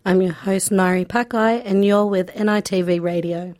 I'm 0.03 0.21
your 0.23 0.34
host, 0.34 0.71
Nari 0.71 1.06
Pakai, 1.06 1.62
and 1.63 1.86
you're 1.86 2.08
with 2.08 2.34
NITV 2.34 2.99
Radio. 2.99 3.53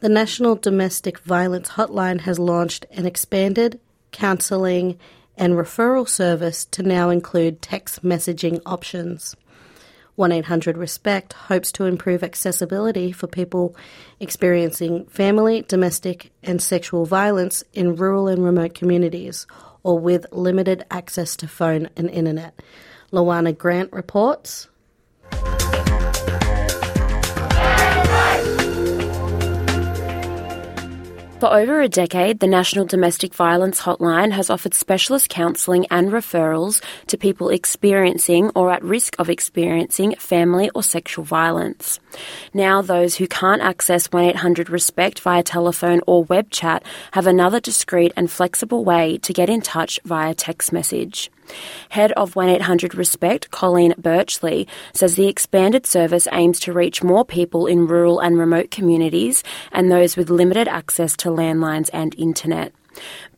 The 0.00 0.08
National 0.08 0.56
Domestic 0.56 1.18
Violence 1.20 1.68
Hotline 1.68 2.22
has 2.22 2.38
launched 2.38 2.86
an 2.90 3.04
expanded 3.04 3.78
counselling 4.12 4.98
and 5.36 5.54
referral 5.54 6.08
service 6.08 6.64
to 6.64 6.82
now 6.82 7.10
include 7.10 7.60
text 7.60 8.02
messaging 8.02 8.62
options. 8.64 9.36
1 10.16 10.32
800 10.32 10.76
RESPECT 10.76 11.34
hopes 11.34 11.70
to 11.72 11.84
improve 11.84 12.24
accessibility 12.24 13.12
for 13.12 13.26
people 13.26 13.76
experiencing 14.18 15.04
family, 15.06 15.62
domestic, 15.68 16.32
and 16.42 16.60
sexual 16.62 17.04
violence 17.04 17.62
in 17.72 17.94
rural 17.94 18.26
and 18.26 18.42
remote 18.42 18.74
communities 18.74 19.46
or 19.82 19.98
with 19.98 20.26
limited 20.32 20.84
access 20.90 21.36
to 21.36 21.48
phone 21.48 21.88
and 21.96 22.10
internet. 22.10 22.60
Luana 23.12 23.56
Grant 23.56 23.92
reports. 23.92 24.68
For 31.40 31.54
over 31.54 31.80
a 31.80 31.88
decade, 31.88 32.40
the 32.40 32.48
National 32.48 32.84
Domestic 32.84 33.32
Violence 33.32 33.80
Hotline 33.80 34.32
has 34.32 34.50
offered 34.50 34.74
specialist 34.74 35.28
counselling 35.28 35.86
and 35.88 36.10
referrals 36.10 36.82
to 37.06 37.16
people 37.16 37.48
experiencing 37.50 38.50
or 38.56 38.72
at 38.72 38.82
risk 38.82 39.14
of 39.20 39.30
experiencing 39.30 40.16
family 40.16 40.68
or 40.74 40.82
sexual 40.82 41.24
violence. 41.24 42.00
Now, 42.54 42.82
those 42.82 43.16
who 43.16 43.26
can't 43.26 43.62
access 43.62 44.06
1 44.06 44.24
800 44.24 44.70
RESPECT 44.70 45.20
via 45.20 45.42
telephone 45.42 46.00
or 46.06 46.24
web 46.24 46.50
chat 46.50 46.84
have 47.12 47.26
another 47.26 47.60
discreet 47.60 48.12
and 48.16 48.30
flexible 48.30 48.84
way 48.84 49.18
to 49.18 49.32
get 49.32 49.48
in 49.48 49.60
touch 49.60 50.00
via 50.04 50.34
text 50.34 50.72
message. 50.72 51.30
Head 51.90 52.12
of 52.12 52.36
1800 52.36 52.94
Respect, 52.94 53.50
Colleen 53.50 53.94
Birchley, 54.00 54.66
says 54.92 55.14
the 55.14 55.28
expanded 55.28 55.86
service 55.86 56.28
aims 56.32 56.60
to 56.60 56.72
reach 56.72 57.02
more 57.02 57.24
people 57.24 57.66
in 57.66 57.86
rural 57.86 58.20
and 58.20 58.38
remote 58.38 58.70
communities 58.70 59.42
and 59.72 59.90
those 59.90 60.16
with 60.16 60.30
limited 60.30 60.68
access 60.68 61.16
to 61.18 61.30
landlines 61.30 61.90
and 61.92 62.14
internet. 62.16 62.72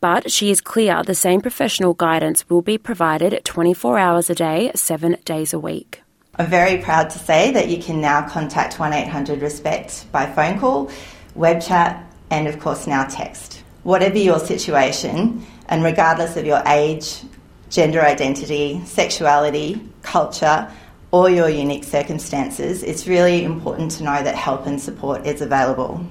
But 0.00 0.30
she 0.30 0.50
is 0.50 0.60
clear 0.60 1.02
the 1.02 1.14
same 1.14 1.40
professional 1.40 1.94
guidance 1.94 2.48
will 2.48 2.62
be 2.62 2.78
provided 2.78 3.44
24 3.44 3.98
hours 3.98 4.30
a 4.30 4.34
day, 4.34 4.72
seven 4.74 5.16
days 5.24 5.52
a 5.52 5.58
week. 5.58 6.02
I'm 6.40 6.46
very 6.46 6.78
proud 6.78 7.10
to 7.10 7.18
say 7.18 7.52
that 7.52 7.68
you 7.68 7.82
can 7.82 8.00
now 8.00 8.26
contact 8.26 8.80
1800 8.80 9.42
RESPECT 9.42 10.10
by 10.10 10.24
phone 10.24 10.58
call, 10.58 10.90
web 11.34 11.60
chat, 11.60 12.02
and 12.30 12.48
of 12.48 12.58
course 12.58 12.86
now 12.86 13.04
text. 13.04 13.62
Whatever 13.82 14.16
your 14.16 14.38
situation, 14.38 15.44
and 15.68 15.84
regardless 15.84 16.38
of 16.38 16.46
your 16.46 16.62
age, 16.64 17.24
gender 17.68 18.00
identity, 18.00 18.80
sexuality, 18.86 19.86
culture, 20.00 20.72
or 21.10 21.28
your 21.28 21.50
unique 21.50 21.84
circumstances, 21.84 22.82
it's 22.84 23.06
really 23.06 23.44
important 23.44 23.90
to 23.90 24.02
know 24.02 24.22
that 24.22 24.34
help 24.34 24.64
and 24.64 24.80
support 24.80 25.26
is 25.26 25.42
available. 25.42 26.02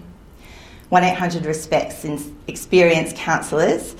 1800 0.89 1.43
Respects 1.43 2.05
experienced 2.45 3.15
counsellors 3.15 3.95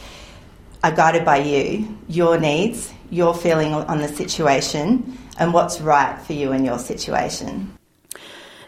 are 0.83 0.91
guided 0.91 1.25
by 1.25 1.37
you, 1.37 1.97
your 2.07 2.39
needs, 2.39 2.93
your 3.09 3.33
feeling 3.33 3.73
on 3.73 3.97
the 3.97 4.07
situation, 4.07 5.17
and 5.39 5.53
what's 5.53 5.81
right 5.81 6.19
for 6.21 6.33
you 6.33 6.51
and 6.51 6.65
your 6.65 6.77
situation. 6.77 7.75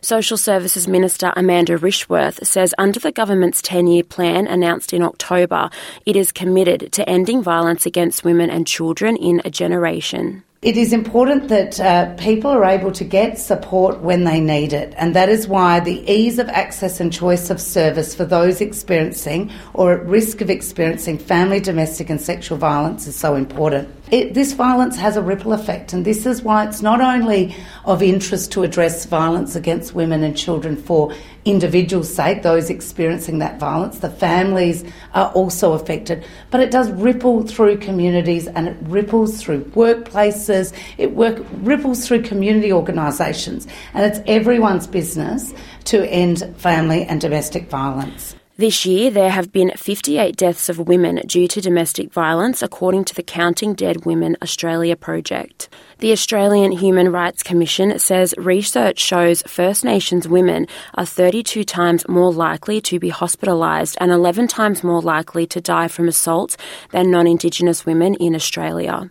Social 0.04 0.38
Services 0.38 0.88
Minister 0.88 1.32
Amanda 1.36 1.78
Rishworth 1.78 2.44
says 2.44 2.74
under 2.80 3.00
the 3.00 3.12
government's 3.12 3.62
10 3.62 3.86
year 3.86 4.04
plan 4.04 4.48
announced 4.48 4.94
in 4.94 5.04
October, 5.04 5.70
it 6.08 6.16
is 6.16 6.32
committed 6.32 6.92
to 6.94 7.08
ending 7.08 7.44
violence 7.44 7.86
against 7.86 8.24
women 8.24 8.50
and 8.50 8.66
children 8.66 9.16
in 9.16 9.44
a 9.46 9.52
generation. 9.52 10.44
It 10.64 10.78
is 10.78 10.94
important 10.94 11.48
that 11.50 11.80
uh, 11.80 12.14
people 12.18 12.52
are 12.52 12.66
able 12.66 12.92
to 12.92 13.04
get 13.04 13.40
support 13.40 14.02
when 14.02 14.26
they 14.26 14.40
need 14.40 14.74
it, 14.74 14.94
and 14.96 15.16
that 15.16 15.28
is 15.28 15.48
why 15.48 15.80
the 15.80 16.08
ease 16.12 16.38
of 16.38 16.50
access 16.50 17.00
and 17.00 17.12
choice 17.12 17.50
of 17.50 17.60
service 17.60 18.14
for 18.14 18.26
those 18.26 18.62
experiencing 18.62 19.52
or 19.74 19.94
at 19.94 20.06
risk 20.06 20.40
of 20.40 20.52
experiencing 20.52 21.18
family, 21.18 21.60
domestic, 21.60 22.12
and 22.12 22.22
sexual 22.22 22.60
violence 22.60 23.08
is 23.08 23.16
so 23.16 23.34
important. 23.34 23.90
It, 24.12 24.34
this 24.34 24.52
violence 24.52 24.97
has 24.97 25.15
a 25.15 25.21
ripple 25.21 25.54
effect, 25.54 25.93
and 25.93 26.04
this 26.04 26.26
is 26.26 26.41
why 26.41 26.67
it's 26.67 26.82
not 26.82 27.00
only 27.00 27.56
of 27.86 28.04
interest 28.04 28.52
to 28.52 28.63
address 28.63 29.06
violence 29.06 29.56
against 29.56 29.95
women 29.95 30.21
and 30.21 30.36
children 30.36 30.76
for 30.76 31.13
individuals' 31.45 32.13
sake, 32.13 32.43
those 32.43 32.69
experiencing 32.69 33.39
that 33.39 33.58
violence, 33.58 34.00
the 34.00 34.10
families 34.10 34.84
are 35.13 35.32
also 35.32 35.71
affected, 35.71 36.26
but 36.50 36.60
it 36.60 36.71
does 36.71 36.91
ripple 36.91 37.47
through 37.47 37.78
communities 37.78 38.47
and 38.47 38.67
it 38.67 38.76
ripples 38.82 39.41
through 39.41 39.63
workplaces, 39.76 40.74
it 40.97 41.15
work, 41.15 41.41
ripples 41.62 42.06
through 42.06 42.21
community 42.21 42.74
organisations, 42.74 43.65
and 43.93 44.06
it's 44.06 44.19
everyone's 44.28 44.88
business 44.88 45.54
to 45.86 46.06
end 46.12 46.54
family 46.58 47.06
and 47.06 47.21
domestic 47.21 47.69
violence. 47.69 48.36
This 48.58 48.86
year, 48.86 49.10
there 49.10 49.30
have 49.30 49.54
been 49.54 49.72
58 49.78 50.36
deaths 50.36 50.68
of 50.68 50.78
women 50.78 51.22
due 51.26 51.48
to 51.48 51.62
domestic 51.62 52.12
violence, 52.12 52.62
according 52.62 53.06
to 53.06 53.16
the 53.16 53.24
Counting 53.24 53.74
Dead 53.74 54.06
Women 54.06 54.36
Australia 54.42 54.98
project. 54.98 55.70
The 56.00 56.12
Australian 56.12 56.74
Human 56.74 57.14
Rights 57.14 57.44
Commission 57.44 57.98
says 57.98 58.36
research 58.38 59.00
shows 59.00 59.42
First 59.44 59.86
Nations 59.86 60.28
women 60.28 60.68
are 60.96 61.06
32 61.06 61.64
times 61.64 62.06
more 62.10 62.34
likely 62.34 62.82
to 62.82 63.00
be 63.00 63.10
hospitalised 63.10 63.96
and 64.02 64.12
11 64.12 64.50
times 64.50 64.84
more 64.84 65.02
likely 65.02 65.48
to 65.48 65.62
die 65.62 65.88
from 65.88 66.10
assault 66.10 66.58
than 66.92 67.10
non 67.10 67.28
Indigenous 67.28 67.86
women 67.86 68.16
in 68.16 68.36
Australia. 68.36 69.10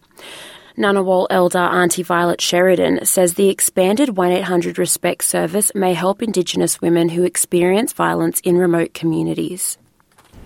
Ngunnawal 0.80 1.26
elder 1.28 1.58
Auntie 1.58 2.02
Violet 2.02 2.40
Sheridan 2.40 3.04
says 3.04 3.34
the 3.34 3.50
expanded 3.50 4.16
1 4.16 4.32
800 4.32 4.78
Respect 4.78 5.22
service 5.22 5.70
may 5.74 5.92
help 5.92 6.22
Indigenous 6.22 6.80
women 6.80 7.10
who 7.10 7.22
experience 7.22 7.92
violence 7.92 8.40
in 8.40 8.56
remote 8.56 8.94
communities. 8.94 9.76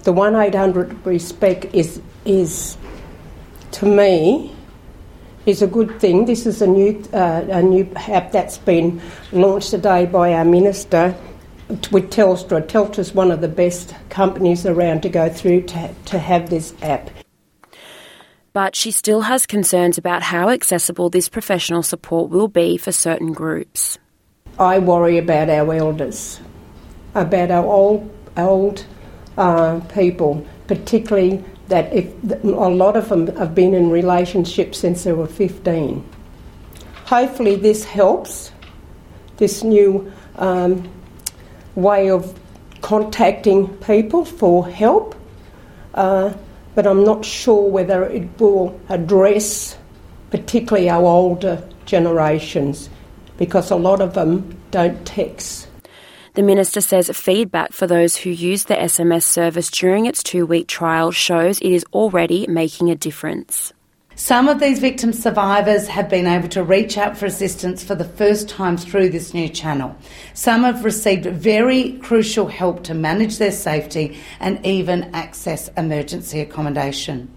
The 0.02 0.12
1 0.12 0.34
800 0.34 1.06
Respect 1.06 1.66
is, 1.72 2.00
is, 2.24 2.76
to 3.72 3.86
me, 3.86 4.52
is 5.46 5.62
a 5.62 5.68
good 5.68 6.00
thing. 6.00 6.24
This 6.24 6.46
is 6.46 6.60
a 6.60 6.66
new, 6.66 7.00
uh, 7.12 7.44
a 7.48 7.62
new 7.62 7.88
app 7.94 8.32
that's 8.32 8.58
been 8.58 9.00
launched 9.30 9.70
today 9.70 10.04
by 10.04 10.32
our 10.32 10.44
minister 10.44 11.14
with 11.92 12.10
Telstra. 12.10 12.66
Telstra's 12.66 13.14
one 13.14 13.30
of 13.30 13.40
the 13.40 13.46
best 13.46 13.94
companies 14.08 14.66
around 14.66 15.02
to 15.02 15.08
go 15.08 15.28
through 15.28 15.62
to, 15.62 15.94
to 16.06 16.18
have 16.18 16.50
this 16.50 16.74
app. 16.82 17.08
But 18.54 18.76
she 18.76 18.92
still 18.92 19.22
has 19.22 19.44
concerns 19.46 19.98
about 19.98 20.22
how 20.22 20.48
accessible 20.48 21.10
this 21.10 21.28
professional 21.28 21.82
support 21.82 22.30
will 22.30 22.48
be 22.48 22.78
for 22.78 22.92
certain 22.92 23.32
groups. 23.32 23.98
I 24.58 24.78
worry 24.78 25.18
about 25.18 25.50
our 25.50 25.74
elders, 25.74 26.40
about 27.16 27.50
our 27.50 27.66
old, 27.66 28.08
old 28.36 28.86
uh, 29.36 29.80
people, 29.92 30.46
particularly 30.68 31.44
that 31.66 31.92
if 31.92 32.06
a 32.44 32.46
lot 32.46 32.96
of 32.96 33.08
them 33.08 33.26
have 33.36 33.54
been 33.54 33.74
in 33.74 33.90
relationships 33.90 34.78
since 34.78 35.02
they 35.02 35.12
were 35.12 35.26
15. 35.26 36.08
Hopefully, 37.06 37.56
this 37.56 37.84
helps. 37.84 38.52
This 39.36 39.64
new 39.64 40.12
um, 40.36 40.88
way 41.74 42.08
of 42.08 42.38
contacting 42.82 43.66
people 43.78 44.24
for 44.24 44.68
help, 44.68 45.16
uh, 45.94 46.32
but 46.74 46.86
I'm 46.86 47.04
not 47.04 47.24
sure 47.24 47.68
whether 47.68 48.04
it 48.04 48.28
will 48.40 48.78
address 48.88 49.76
particularly 50.30 50.90
our 50.90 51.04
older 51.04 51.62
generations 51.86 52.90
because 53.36 53.70
a 53.70 53.76
lot 53.76 54.00
of 54.00 54.14
them 54.14 54.58
don't 54.70 55.04
text. 55.06 55.68
The 56.34 56.42
minister 56.42 56.80
says 56.80 57.10
feedback 57.10 57.72
for 57.72 57.86
those 57.86 58.16
who 58.16 58.30
use 58.30 58.64
the 58.64 58.74
SMS 58.74 59.22
service 59.22 59.70
during 59.70 60.06
its 60.06 60.22
two 60.22 60.46
week 60.46 60.66
trial 60.66 61.12
shows 61.12 61.60
it 61.60 61.70
is 61.70 61.84
already 61.92 62.46
making 62.48 62.90
a 62.90 62.96
difference. 62.96 63.72
Some 64.16 64.48
of 64.48 64.60
these 64.60 64.78
victim 64.78 65.12
survivors 65.12 65.88
have 65.88 66.08
been 66.08 66.28
able 66.28 66.48
to 66.50 66.62
reach 66.62 66.96
out 66.96 67.16
for 67.16 67.26
assistance 67.26 67.82
for 67.82 67.96
the 67.96 68.04
first 68.04 68.48
time 68.48 68.76
through 68.76 69.08
this 69.08 69.34
new 69.34 69.48
channel. 69.48 69.96
Some 70.34 70.62
have 70.62 70.84
received 70.84 71.26
very 71.26 71.94
crucial 71.94 72.46
help 72.46 72.84
to 72.84 72.94
manage 72.94 73.38
their 73.38 73.50
safety 73.50 74.16
and 74.38 74.64
even 74.64 75.12
access 75.14 75.68
emergency 75.76 76.38
accommodation. 76.38 77.28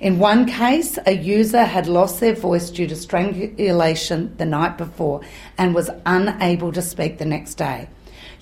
In 0.00 0.20
one 0.20 0.46
case, 0.46 0.96
a 1.06 1.12
user 1.12 1.64
had 1.64 1.88
lost 1.88 2.20
their 2.20 2.34
voice 2.34 2.70
due 2.70 2.86
to 2.86 2.94
strangulation 2.94 4.32
the 4.36 4.46
night 4.46 4.78
before 4.78 5.22
and 5.58 5.74
was 5.74 5.90
unable 6.06 6.70
to 6.70 6.82
speak 6.82 7.18
the 7.18 7.24
next 7.24 7.54
day. 7.54 7.88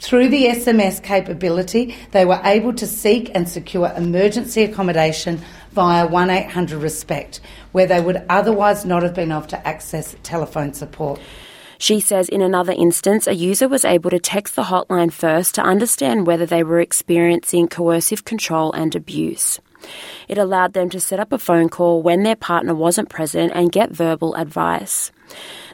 Through 0.00 0.28
the 0.28 0.46
SMS 0.46 1.02
capability, 1.02 1.94
they 2.12 2.24
were 2.24 2.40
able 2.44 2.72
to 2.74 2.86
seek 2.86 3.30
and 3.34 3.46
secure 3.46 3.92
emergency 3.94 4.62
accommodation 4.62 5.42
via 5.72 6.06
1800 6.06 6.78
Respect, 6.82 7.40
where 7.72 7.86
they 7.86 8.00
would 8.00 8.22
otherwise 8.28 8.84
not 8.84 9.02
have 9.02 9.14
been 9.14 9.32
able 9.32 9.42
to 9.42 9.66
access 9.66 10.16
telephone 10.22 10.72
support. 10.72 11.20
She 11.78 11.98
says 12.00 12.28
in 12.28 12.42
another 12.42 12.72
instance, 12.72 13.26
a 13.26 13.34
user 13.34 13.66
was 13.66 13.86
able 13.86 14.10
to 14.10 14.18
text 14.18 14.54
the 14.54 14.64
hotline 14.64 15.10
first 15.10 15.54
to 15.54 15.62
understand 15.62 16.26
whether 16.26 16.44
they 16.44 16.62
were 16.62 16.80
experiencing 16.80 17.68
coercive 17.68 18.24
control 18.26 18.70
and 18.72 18.94
abuse. 18.94 19.60
It 20.28 20.38
allowed 20.38 20.72
them 20.72 20.90
to 20.90 21.00
set 21.00 21.20
up 21.20 21.32
a 21.32 21.38
phone 21.38 21.68
call 21.68 22.02
when 22.02 22.22
their 22.22 22.36
partner 22.36 22.74
wasn't 22.74 23.08
present 23.08 23.52
and 23.54 23.72
get 23.72 23.90
verbal 23.90 24.34
advice. 24.34 25.12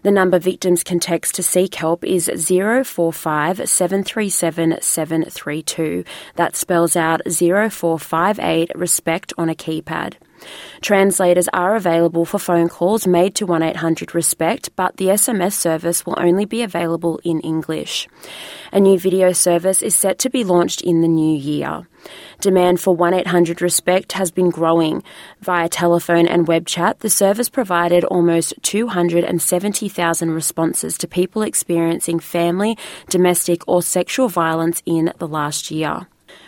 The 0.02 0.10
number 0.10 0.38
victims 0.38 0.84
can 0.84 1.00
text 1.00 1.34
to 1.36 1.42
seek 1.42 1.74
help 1.74 2.04
is 2.04 2.26
045 2.26 3.68
737 3.68 4.78
732. 4.80 6.04
That 6.36 6.56
spells 6.56 6.96
out 6.96 7.22
0458 7.24 8.72
respect 8.74 9.32
on 9.38 9.48
a 9.48 9.54
keypad. 9.54 10.14
Translators 10.80 11.48
are 11.52 11.76
available 11.76 12.24
for 12.24 12.38
phone 12.38 12.68
calls 12.68 13.06
made 13.06 13.34
to 13.36 13.46
1800 13.46 14.14
Respect, 14.14 14.70
but 14.76 14.96
the 14.96 15.06
SMS 15.06 15.52
service 15.52 16.04
will 16.04 16.16
only 16.18 16.44
be 16.44 16.62
available 16.62 17.20
in 17.24 17.40
English. 17.40 18.08
A 18.72 18.80
new 18.80 18.98
video 18.98 19.32
service 19.32 19.82
is 19.82 19.94
set 19.94 20.18
to 20.20 20.30
be 20.30 20.44
launched 20.44 20.82
in 20.82 21.00
the 21.00 21.08
new 21.08 21.36
year. 21.36 21.86
Demand 22.40 22.80
for 22.80 22.94
1800 22.94 23.62
Respect 23.62 24.12
has 24.12 24.30
been 24.30 24.50
growing. 24.50 25.02
Via 25.40 25.68
telephone 25.68 26.26
and 26.26 26.46
web 26.46 26.66
chat, 26.66 27.00
the 27.00 27.10
service 27.10 27.48
provided 27.48 28.04
almost 28.04 28.54
270,000 28.62 30.30
responses 30.30 30.98
to 30.98 31.08
people 31.08 31.42
experiencing 31.42 32.20
family, 32.20 32.76
domestic, 33.08 33.66
or 33.66 33.82
sexual 33.82 34.28
violence 34.28 34.82
in 34.86 35.12
the 35.18 35.28
last 35.28 35.70
year. 35.70 36.06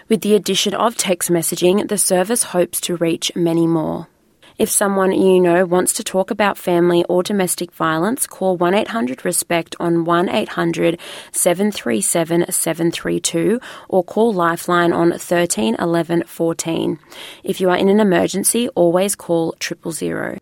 With 0.09 0.23
the 0.23 0.35
addition 0.35 0.73
of 0.73 0.97
text 0.97 1.31
messaging, 1.31 1.87
the 1.87 1.99
service 1.99 2.42
hopes 2.44 2.81
to 2.83 2.97
reach 2.97 3.31
many 3.37 3.66
more. 3.66 4.09
If 4.57 4.71
someone 4.71 5.12
you 5.12 5.38
know 5.38 5.66
wants 5.66 5.92
to 5.94 6.03
talk 6.03 6.31
about 6.31 6.57
family 6.57 7.05
or 7.11 7.23
domestic 7.23 7.73
violence, 7.73 8.27
call 8.27 8.57
1 8.57 8.73
800 8.73 9.23
RESPECT 9.23 9.77
on 9.79 10.07
1 10.07 10.31
800 10.31 10.99
737 11.31 12.51
732 12.51 13.61
or 13.90 14.03
call 14.03 14.33
Lifeline 14.33 14.94
on 14.94 15.12
13 15.12 15.77
11 15.79 16.23
14. 16.25 16.99
If 17.44 17.61
you 17.61 17.68
are 17.68 17.77
in 17.77 17.90
an 17.90 18.01
emergency, 18.01 18.71
always 18.71 19.14
call 19.14 19.53
triple 19.61 19.92
zero. 19.92 20.38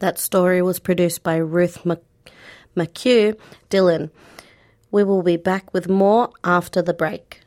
That 0.00 0.18
story 0.18 0.62
was 0.62 0.80
produced 0.80 1.22
by 1.22 1.36
Ruth 1.36 1.86
McHugh 2.76 3.38
Dillon. 3.68 4.10
We 4.90 5.04
will 5.04 5.22
be 5.22 5.36
back 5.36 5.72
with 5.72 5.88
more 5.88 6.30
after 6.42 6.82
the 6.82 6.92
break. 6.92 7.42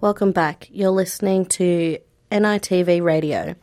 Welcome 0.00 0.32
back. 0.32 0.68
You're 0.70 0.90
listening 0.90 1.46
to 1.46 1.98
NITV 2.30 3.02
Radio. 3.02 3.54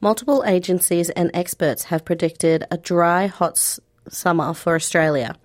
Multiple 0.00 0.42
agencies 0.46 1.10
and 1.10 1.30
experts 1.34 1.84
have 1.84 2.04
predicted 2.04 2.64
a 2.70 2.78
dry, 2.78 3.26
hot 3.26 3.52
s- 3.52 3.80
summer 4.08 4.52
for 4.54 4.74
Australia. 4.74 5.36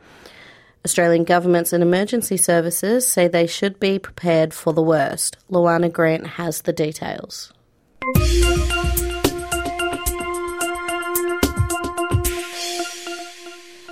Australian 0.86 1.24
governments 1.24 1.74
and 1.74 1.84
emergency 1.84 2.38
services 2.38 3.08
say 3.08 3.28
they 3.28 3.48
should 3.48 3.80
be 3.80 4.00
prepared 4.00 4.54
for 4.54 4.74
the 4.74 4.84
worst. 4.84 5.38
Luana 5.52 5.92
Grant 5.92 6.26
has 6.28 6.62
the 6.62 6.74
details. 6.74 7.52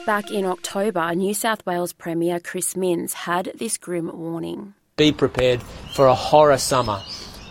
Back 0.06 0.32
in 0.32 0.46
October, 0.46 1.16
New 1.16 1.34
South 1.34 1.66
Wales 1.66 1.94
Premier 1.94 2.40
Chris 2.40 2.76
Minns 2.76 3.14
had 3.14 3.54
this 3.56 3.78
grim 3.78 4.12
warning 4.14 4.74
be 4.96 5.12
prepared 5.12 5.60
for 5.96 6.06
a 6.06 6.14
horror 6.14 6.58
summer. 6.60 7.02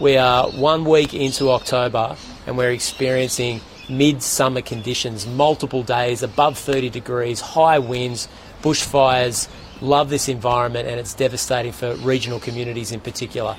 We 0.00 0.16
are 0.16 0.48
one 0.50 0.84
week 0.84 1.12
into 1.12 1.50
October 1.50 2.16
and 2.46 2.56
we're 2.56 2.70
experiencing 2.70 3.60
midsummer 3.90 4.62
conditions, 4.62 5.26
multiple 5.26 5.82
days 5.82 6.22
above 6.22 6.56
30 6.56 6.90
degrees, 6.90 7.40
high 7.40 7.80
winds, 7.80 8.28
bushfires. 8.62 9.48
Love 9.80 10.08
this 10.08 10.28
environment 10.28 10.88
and 10.88 11.00
it's 11.00 11.14
devastating 11.14 11.72
for 11.72 11.96
regional 11.96 12.38
communities 12.38 12.92
in 12.92 13.00
particular. 13.00 13.56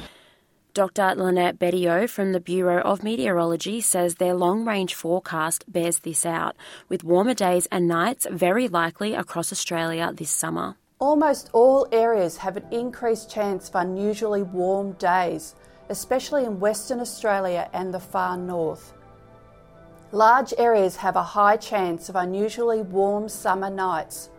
Dr. 0.73 1.15
Lynette 1.15 1.59
Bettio 1.59 2.09
from 2.09 2.31
the 2.31 2.39
Bureau 2.39 2.81
of 2.81 3.03
Meteorology 3.03 3.81
says 3.81 4.15
their 4.15 4.33
long 4.33 4.65
range 4.65 4.95
forecast 4.95 5.65
bears 5.67 5.99
this 5.99 6.25
out, 6.25 6.55
with 6.87 7.03
warmer 7.03 7.33
days 7.33 7.67
and 7.69 7.87
nights 7.87 8.25
very 8.31 8.69
likely 8.69 9.13
across 9.13 9.51
Australia 9.51 10.11
this 10.15 10.31
summer. 10.31 10.77
Almost 11.03 11.49
all 11.51 11.85
areas 11.91 12.37
have 12.37 12.55
an 12.55 12.63
increased 12.71 13.29
chance 13.29 13.67
of 13.67 13.75
unusually 13.75 14.41
warm 14.41 14.93
days, 14.93 15.53
especially 15.89 16.45
in 16.45 16.61
Western 16.61 17.01
Australia 17.01 17.69
and 17.73 17.93
the 17.93 17.99
far 17.99 18.37
north. 18.37 18.93
Large 20.13 20.53
areas 20.57 20.95
have 20.95 21.17
a 21.17 21.31
high 21.35 21.57
chance 21.57 22.07
of 22.07 22.15
unusually 22.15 22.83
warm 22.83 23.27
summer 23.27 23.69
nights. 23.69 24.29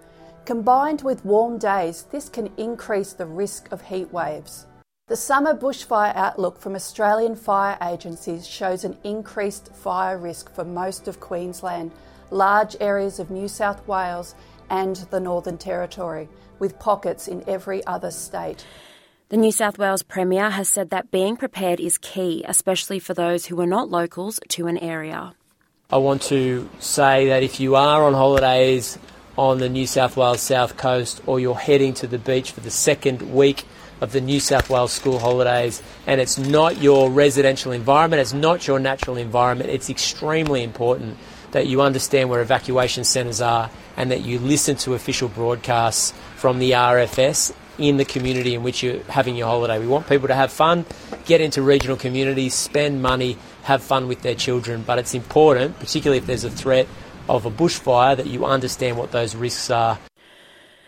Combined 0.47 1.03
with 1.03 1.23
warm 1.23 1.59
days, 1.59 2.05
this 2.11 2.31
can 2.31 2.51
increase 2.57 3.13
the 3.13 3.27
risk 3.27 3.71
of 3.71 3.83
heat 3.83 4.11
waves. 4.11 4.65
The 5.09 5.17
summer 5.17 5.53
bushfire 5.53 6.17
outlook 6.17 6.59
from 6.59 6.77
Australian 6.77 7.37
fire 7.37 7.77
agencies 7.83 8.47
shows 8.47 8.85
an 8.85 8.97
increased 9.05 9.75
fire 9.75 10.17
risk 10.17 10.51
for 10.55 10.65
most 10.65 11.09
of 11.09 11.21
Queensland, 11.21 11.93
large 12.31 12.75
areas 12.81 13.19
of 13.19 13.31
New 13.31 13.49
South 13.49 13.87
Wales, 13.87 14.35
and 14.71 14.97
the 15.11 15.21
Northern 15.21 15.59
Territory 15.59 16.27
with 16.59 16.79
pockets 16.79 17.29
in 17.29 17.45
every 17.49 17.85
other 17.87 18.11
state. 18.11 18.65
The 19.31 19.37
New 19.37 19.53
South 19.53 19.79
Wales 19.79 20.03
Premier 20.03 20.51
has 20.51 20.69
said 20.69 20.91
that 20.91 21.11
being 21.11 21.37
prepared 21.37 21.81
is 21.81 21.99
key, 21.99 22.45
especially 22.47 22.99
for 22.99 23.15
those 23.15 23.47
who 23.47 23.61
are 23.61 23.67
not 23.67 23.89
locals 23.89 24.39
to 24.51 24.67
an 24.67 24.79
area. 24.79 25.35
I 25.91 25.97
want 25.99 26.23
to 26.23 26.69
say 26.79 27.29
that 27.29 27.43
if 27.43 27.59
you 27.59 27.75
are 27.77 28.05
on 28.05 28.15
holidays 28.15 28.99
on 29.37 29.59
the 29.59 29.69
New 29.69 29.87
South 29.87 30.17
Wales 30.17 30.41
South 30.41 30.77
Coast 30.77 31.23
or 31.27 31.41
you're 31.41 31.55
heading 31.55 31.95
to 31.95 32.07
the 32.07 32.19
beach 32.19 32.53
for 32.53 32.61
the 32.61 32.71
second 32.71 33.35
week 33.35 33.65
of 34.01 34.13
the 34.13 34.21
New 34.21 34.41
South 34.41 34.71
Wales 34.71 34.93
school 34.93 35.19
holidays 35.19 35.83
and 36.07 36.21
it's 36.21 36.39
not 36.39 36.79
your 36.79 37.11
residential 37.11 37.73
environment, 37.73 38.21
it's 38.21 38.33
not 38.33 38.67
your 38.67 38.79
natural 38.79 39.17
environment, 39.17 39.71
it's 39.71 39.91
extremely 39.91 40.63
important 40.63 41.17
that 41.53 41.67
you 41.67 41.81
understand 41.81 42.29
where 42.29 42.41
evacuation 42.41 43.05
centres 43.05 43.41
are 43.41 43.71
and 43.97 44.11
that 44.11 44.23
you 44.23 44.39
listen 44.39 44.77
to 44.77 44.95
official 44.95 45.29
broadcasts 45.29 46.13
from 46.45 46.59
the 46.59 46.73
RFS 46.73 47.55
in 47.79 47.97
the 47.97 48.05
community 48.05 48.55
in 48.55 48.63
which 48.63 48.83
you're 48.83 49.03
having 49.05 49.35
your 49.35 49.47
holiday. 49.47 49.79
We 49.79 49.87
want 49.87 50.07
people 50.07 50.29
to 50.29 50.35
have 50.35 50.53
fun, 50.53 50.85
get 51.25 51.41
into 51.41 51.63
regional 51.63 51.97
communities, 51.97 52.53
spend 52.53 53.01
money, 53.01 53.39
have 53.63 53.83
fun 53.83 54.09
with 54.09 54.21
their 54.21 54.35
children, 54.35 54.85
but 54.87 54.99
it's 54.99 55.15
important, 55.15 55.79
particularly 55.79 56.19
if 56.19 56.27
there's 56.27 56.45
a 56.45 56.51
threat 56.51 56.87
of 57.31 57.47
a 57.47 57.51
bushfire, 57.51 58.15
that 58.19 58.27
you 58.27 58.45
understand 58.45 58.99
what 58.99 59.11
those 59.11 59.35
risks 59.35 59.71
are. 59.71 59.99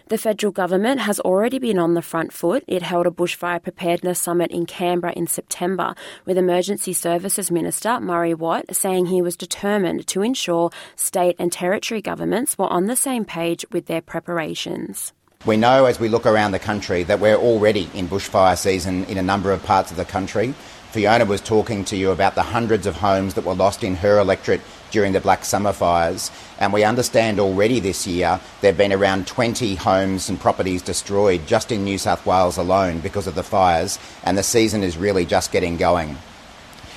The 0.09 0.19
federal 0.19 0.53
government 0.53 1.01
has 1.01 1.21
already 1.21 1.59
been 1.59 1.79
on 1.79 1.95
the 1.95 2.03
front 2.03 2.35
foot. 2.35 2.63
It 2.67 2.83
held 2.83 3.07
a 3.07 3.11
bushfire 3.11 3.63
preparedness 3.63 4.21
summit 4.21 4.51
in 4.51 4.67
Canberra 4.67 5.15
in 5.15 5.27
September 5.27 5.95
with 6.27 6.37
Emergency 6.37 6.93
Services 6.93 7.51
Minister 7.51 7.99
Murray 7.99 8.35
Watt 8.35 8.77
saying 8.77 9.07
he 9.07 9.23
was 9.23 9.39
determined 9.39 10.07
to 10.09 10.21
ensure 10.21 10.71
state 10.97 11.35
and 11.39 11.51
territory 11.51 12.03
governments 12.03 12.59
were 12.59 12.71
on 12.71 12.85
the 12.85 12.95
same 12.95 13.25
page 13.25 13.65
with 13.73 13.87
their 13.87 14.03
preparations. 14.03 15.15
We 15.45 15.57
know 15.57 15.85
as 15.85 16.01
we 16.01 16.09
look 16.09 16.27
around 16.27 16.53
the 16.53 16.59
country 16.59 17.05
that 17.05 17.21
we're 17.21 17.37
already 17.37 17.89
in 17.95 18.09
bushfire 18.09 18.59
season 18.59 19.05
in 19.05 19.17
a 19.17 19.23
number 19.23 19.53
of 19.53 19.63
parts 19.63 19.93
of 19.93 19.97
the 19.97 20.05
country. 20.05 20.55
Fiona 20.91 21.25
was 21.25 21.41
talking 21.41 21.85
to 21.85 21.97
you 21.97 22.11
about 22.11 22.35
the 22.35 22.43
hundreds 22.43 22.87
of 22.87 22.97
homes 22.97 23.35
that 23.35 23.45
were 23.45 23.55
lost 23.55 23.85
in 23.85 23.97
her 23.97 24.19
electorate 24.19 24.63
during 24.91 25.13
the 25.13 25.21
Black 25.21 25.45
Summer 25.45 25.73
fires, 25.73 26.31
and 26.59 26.73
we 26.73 26.83
understand 26.83 27.39
already 27.39 27.81
this 27.81 28.07
year 28.07 28.41
there 28.61 28.73
have 28.73 28.79
been 28.79 28.93
around 28.93 29.27
20 29.27 29.75
homes 29.77 30.29
and 30.29 30.41
properties 30.41 30.83
destroyed 30.83 31.47
just 31.47 31.71
in 31.71 31.85
New 31.85 31.99
South 31.99 32.25
Wales 32.25 32.57
alone 32.57 33.01
because 33.01 33.27
of 33.27 33.35
the 33.35 33.43
fires, 33.43 33.99
and 34.25 34.39
the 34.39 34.43
season 34.43 34.83
is 34.83 34.97
really 34.97 35.27
just 35.27 35.53
getting 35.53 35.77
going. 35.77 36.17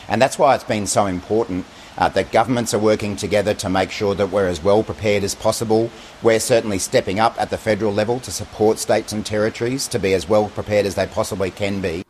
And 0.08 0.22
that's 0.22 0.40
why 0.40 0.56
it's 0.56 0.64
been 0.64 0.88
so 0.88 1.06
important 1.06 1.66
uh, 2.00 2.10
that 2.10 2.32
governments 2.32 2.74
are 2.74 2.80
working 2.80 3.16
together 3.16 3.54
to 3.54 3.70
make 3.70 3.92
sure 3.92 4.16
that 4.16 4.32
we're 4.32 4.48
as 4.48 4.64
well 4.64 4.84
prepared 4.84 5.24
as 5.24 5.36
possible. 5.36 5.92
We're 6.24 6.40
certainly 6.40 6.80
stepping 6.80 7.20
up 7.20 7.40
at 7.40 7.52
the 7.52 7.58
federal 7.58 7.94
level 7.94 8.20
to 8.22 8.32
support 8.32 8.80
states 8.80 9.14
and 9.14 9.26
territories 9.26 9.88
to 9.90 10.00
be 10.00 10.14
as 10.14 10.28
well 10.28 10.50
prepared 10.50 10.86
as 10.86 10.96
they 10.96 11.06
possibly 11.06 11.52
can 11.52 11.82
be. 11.82 12.04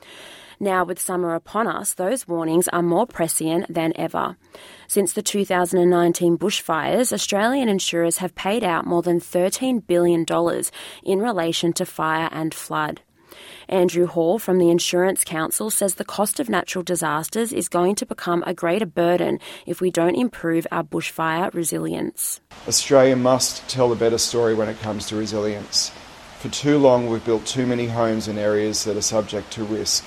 Now, 0.61 0.83
with 0.83 0.99
summer 0.99 1.35
upon 1.35 1.67
us, 1.67 1.93
those 1.93 2.27
warnings 2.27 2.67
are 2.67 2.81
more 2.81 3.07
prescient 3.07 3.73
than 3.73 3.93
ever. 3.95 4.35
Since 4.87 5.13
the 5.13 5.21
2019 5.21 6.37
bushfires, 6.37 7.13
Australian 7.13 7.69
insurers 7.69 8.17
have 8.17 8.35
paid 8.35 8.63
out 8.63 8.85
more 8.85 9.01
than 9.01 9.21
$13 9.21 9.87
billion 9.87 10.25
in 11.03 11.21
relation 11.21 11.71
to 11.73 11.85
fire 11.85 12.27
and 12.33 12.53
flood. 12.53 13.01
Andrew 13.69 14.07
Hall 14.07 14.39
from 14.39 14.57
the 14.57 14.71
Insurance 14.71 15.23
Council 15.23 15.69
says 15.69 15.93
the 15.95 16.03
cost 16.03 16.39
of 16.39 16.49
natural 16.49 16.83
disasters 16.83 17.53
is 17.53 17.69
going 17.69 17.93
to 17.95 18.05
become 18.05 18.43
a 18.47 18.53
greater 18.53 18.87
burden 18.87 19.39
if 19.67 19.79
we 19.79 19.91
don't 19.91 20.15
improve 20.15 20.65
our 20.71 20.83
bushfire 20.83 21.53
resilience. 21.53 22.41
Australia 22.67 23.15
must 23.15 23.69
tell 23.69 23.91
a 23.91 23.95
better 23.95 24.17
story 24.17 24.55
when 24.55 24.69
it 24.69 24.79
comes 24.79 25.05
to 25.07 25.15
resilience. 25.15 25.91
For 26.39 26.49
too 26.49 26.79
long, 26.79 27.07
we've 27.07 27.23
built 27.23 27.45
too 27.45 27.67
many 27.67 27.85
homes 27.85 28.27
in 28.27 28.39
areas 28.39 28.85
that 28.85 28.97
are 28.97 29.01
subject 29.01 29.51
to 29.51 29.63
risk. 29.63 30.03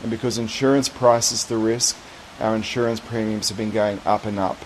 And 0.00 0.10
because 0.10 0.38
insurance 0.38 0.88
prices 0.88 1.44
the 1.44 1.58
risk, 1.58 1.98
our 2.40 2.56
insurance 2.56 2.98
premiums 2.98 3.50
have 3.50 3.58
been 3.58 3.72
going 3.72 4.00
up 4.06 4.24
and 4.24 4.38
up. 4.38 4.56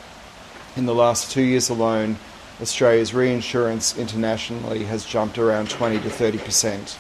In 0.77 0.87
the 0.87 0.95
last 0.95 1.33
two 1.33 1.43
years 1.43 1.69
alone, 1.69 2.17
Australia's 2.63 3.13
reinsurance 3.13 3.99
internationally 3.99 4.85
has 4.85 5.05
jumped 5.05 5.37
around 5.37 5.69
20 5.69 5.99
to 6.01 6.11
30 6.11 6.39
percent 6.39 6.97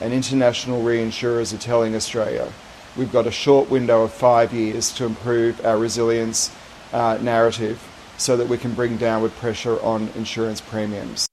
and 0.00 0.12
international 0.12 0.82
reinsurers 0.82 1.54
are 1.54 1.58
telling 1.58 1.94
Australia 1.94 2.52
we've 2.98 3.12
got 3.12 3.26
a 3.26 3.30
short 3.30 3.70
window 3.70 4.02
of 4.02 4.12
five 4.12 4.52
years 4.52 4.92
to 4.92 5.04
improve 5.04 5.64
our 5.64 5.78
resilience 5.78 6.54
uh, 6.92 7.16
narrative 7.22 7.80
so 8.18 8.36
that 8.36 8.48
we 8.48 8.58
can 8.58 8.74
bring 8.74 8.96
downward 8.96 9.30
pressure 9.36 9.80
on 9.80 10.08
insurance 10.16 10.60
premiums. 10.60 11.28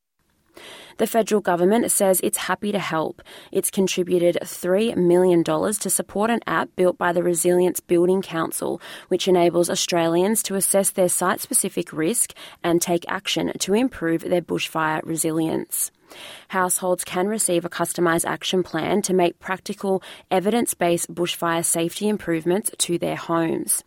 The 0.98 1.08
federal 1.08 1.42
government 1.42 1.92
says 1.92 2.22
it's 2.24 2.38
happy 2.38 2.72
to 2.72 2.80
help. 2.80 3.22
It's 3.52 3.70
contributed 3.70 4.38
$3 4.42 4.96
million 4.96 5.44
to 5.44 5.90
support 5.90 6.30
an 6.30 6.40
app 6.48 6.70
built 6.78 6.98
by 6.98 7.12
the 7.12 7.22
Resilient 7.22 7.86
Building 7.88 8.22
Council, 8.22 8.82
which 9.10 9.28
enables 9.28 9.70
Australians 9.70 10.42
to 10.44 10.56
assess 10.56 10.92
their 10.92 11.10
site 11.10 11.42
specific 11.42 11.92
risk 11.92 12.32
and 12.64 12.82
take 12.82 13.04
action 13.10 13.52
to 13.60 13.74
improve 13.74 14.22
their 14.22 14.42
bushfire 14.42 15.02
resilience. 15.04 15.92
Households 16.50 17.04
can 17.04 17.28
receive 17.28 17.66
a 17.66 17.70
customised 17.70 18.26
action 18.26 18.64
plan 18.64 19.02
to 19.04 19.14
make 19.14 19.40
practical, 19.40 20.02
evidence 20.30 20.74
based 20.74 21.14
bushfire 21.14 21.66
safety 21.66 22.08
improvements 22.08 22.72
to 22.78 22.98
their 22.98 23.16
homes. 23.16 23.84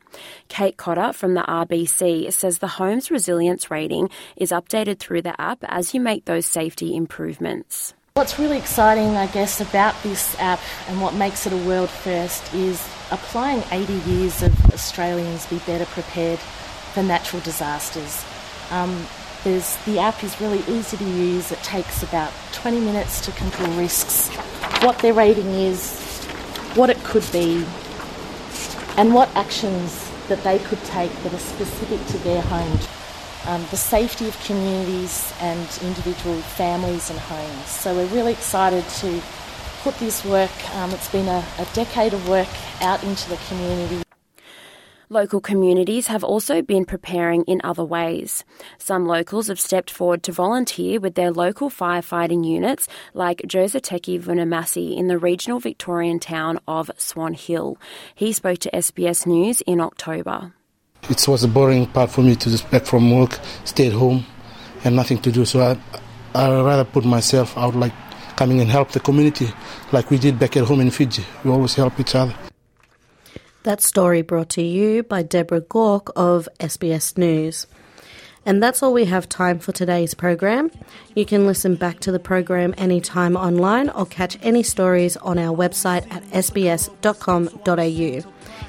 Kate 0.49 0.77
Cotter 0.77 1.13
from 1.13 1.35
the 1.35 1.43
RBC 1.43 2.33
says 2.33 2.59
the 2.59 2.69
home's 2.69 3.11
resilience 3.11 3.71
rating 3.71 4.11
is 4.37 4.51
updated 4.51 4.99
through 4.99 5.23
the 5.23 5.41
app 5.41 5.59
as 5.63 5.95
you 5.95 6.01
make 6.01 6.25
those 6.25 6.47
safety 6.47 6.97
improvements. 6.97 7.95
What's 8.15 8.37
really 8.37 8.59
exciting, 8.59 9.17
I 9.17 9.29
guess, 9.29 9.61
about 9.61 9.95
this 10.03 10.35
app 10.41 10.59
and 10.89 11.01
what 11.01 11.15
makes 11.15 11.47
it 11.47 11.53
a 11.53 11.57
world 11.69 11.89
first 11.89 12.53
is 12.53 12.85
applying 13.13 13.63
80 13.71 13.93
years 14.11 14.43
of 14.43 14.67
Australians 14.73 15.47
be 15.47 15.59
better 15.61 15.87
prepared 15.87 16.41
for 16.41 17.03
natural 17.05 17.41
disasters. 17.43 18.25
Um, 18.71 19.07
there's, 19.45 19.77
the 19.85 19.99
app 19.99 20.23
is 20.25 20.41
really 20.41 20.61
easy 20.69 20.97
to 20.97 21.05
use. 21.05 21.53
It 21.53 21.63
takes 21.63 22.03
about 22.03 22.33
20 22.53 22.81
minutes 22.81 23.21
to 23.23 23.33
control 23.33 23.71
risks, 23.73 24.29
what 24.83 24.99
their 24.99 25.15
rating 25.15 25.47
is, 25.47 26.25
what 26.75 26.91
it 26.91 27.03
could 27.05 27.27
be, 27.33 27.65
and 28.97 29.15
what 29.15 29.35
actions 29.37 30.11
that 30.29 30.43
they 30.45 30.59
could 30.59 30.83
take 30.85 31.13
that 31.23 31.33
are 31.33 31.39
specific 31.39 32.05
to 32.09 32.19
their 32.19 32.43
home. 32.43 32.79
Um, 33.47 33.65
the 33.71 33.77
safety 33.77 34.29
of 34.29 34.39
communities 34.45 35.33
and 35.41 35.79
individual 35.83 36.41
families 36.41 37.09
and 37.09 37.19
homes. 37.19 37.67
So 37.69 37.95
we're 37.95 38.07
really 38.07 38.33
excited 38.33 38.87
to 39.01 39.23
put 39.83 39.97
this 39.99 40.25
work, 40.25 40.51
um, 40.75 40.91
it's 40.91 41.11
been 41.11 41.29
a, 41.29 41.45
a 41.59 41.65
decade 41.73 42.13
of 42.13 42.29
work 42.29 42.49
out 42.83 43.03
into 43.05 43.29
the 43.31 43.37
community. 43.49 44.08
Local 45.11 45.41
communities 45.41 46.09
have 46.09 46.23
also 46.23 46.61
been 46.61 46.85
preparing 46.85 47.43
in 47.45 47.63
other 47.65 47.83
ways. 47.83 48.45
Some 48.77 49.07
locals 49.07 49.47
have 49.49 49.59
stepped 49.59 49.91
forward 49.91 50.23
to 50.25 50.33
volunteer 50.33 51.01
with 51.01 51.15
their 51.15 51.31
local 51.31 51.71
firefighting 51.71 52.45
units, 52.45 52.89
like 53.15 53.39
Josateki 53.39 54.21
Vunamasi 54.21 54.99
in 54.99 55.09
the 55.09 55.17
regional 55.17 55.61
Victorian 55.61 56.19
town 56.19 56.61
of 56.69 56.91
Swan 56.99 57.33
Hill. 57.33 57.79
He 58.15 58.35
spoke 58.35 58.59
to 58.59 58.71
SBS 58.71 59.27
News 59.27 59.63
in 59.63 59.81
October. 59.81 60.53
It 61.09 61.27
was 61.27 61.43
a 61.43 61.49
boring 61.49 61.87
part 61.87 62.11
for 62.11 62.21
me 62.21 62.37
to 62.37 62.51
just 62.51 62.71
back 62.71 62.85
from 62.85 63.11
work, 63.11 63.39
stay 63.65 63.87
at 63.87 63.95
home, 63.95 64.27
and 64.85 64.95
nothing 64.95 65.23
to 65.23 65.33
do. 65.33 65.47
So 65.47 65.61
I, 65.61 65.79
I 66.39 66.61
rather 66.61 66.85
put 66.85 67.07
myself 67.07 67.57
out, 67.57 67.75
like 67.75 67.95
coming 68.37 68.61
and 68.61 68.69
help 68.69 68.91
the 68.91 69.01
community, 69.01 69.49
like 69.91 70.11
we 70.11 70.19
did 70.19 70.39
back 70.39 70.55
at 70.59 70.65
home 70.65 70.81
in 70.81 70.91
Fiji. 70.91 71.25
We 71.45 71.51
always 71.51 71.75
help 71.77 71.99
each 71.99 72.15
other. 72.15 72.35
That 73.65 73.83
story 73.83 74.23
brought 74.23 74.51
to 74.51 74.63
you 74.63 75.03
by 75.03 75.23
Deborah 75.23 75.61
Gork 75.61 76.11
of 76.15 76.49
SBS 76.61 77.19
News. 77.19 77.67
And 78.47 78.63
that's 78.63 78.83
all 78.83 78.93
we 78.93 79.05
have 79.07 79.29
time 79.29 79.59
for 79.59 79.73
today's 79.73 80.15
program. 80.15 80.71
You 81.15 81.27
can 81.27 81.45
listen 81.47 81.75
back 81.75 81.99
to 82.01 82.13
the 82.13 82.21
program 82.21 82.73
anytime 82.79 83.37
online 83.37 83.91
or 83.91 84.07
catch 84.07 84.39
any 84.43 84.63
stories 84.63 85.17
on 85.19 85.39
our 85.39 85.55
website 85.55 86.11
at 86.11 86.23
sbs.com.au. 86.31 87.53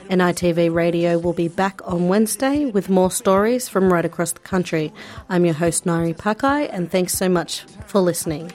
NITV 0.09 0.73
Radio 0.73 1.19
will 1.19 1.33
be 1.33 1.47
back 1.47 1.81
on 1.85 2.07
Wednesday 2.07 2.65
with 2.65 2.89
more 2.89 3.11
stories 3.11 3.69
from 3.69 3.93
right 3.93 4.05
across 4.05 4.31
the 4.31 4.39
country. 4.39 4.91
I'm 5.29 5.45
your 5.45 5.53
host, 5.53 5.85
Nari 5.85 6.15
Pakai, 6.15 6.67
and 6.73 6.91
thanks 6.91 7.13
so 7.13 7.29
much 7.29 7.61
for 7.85 8.01
listening. 8.01 8.51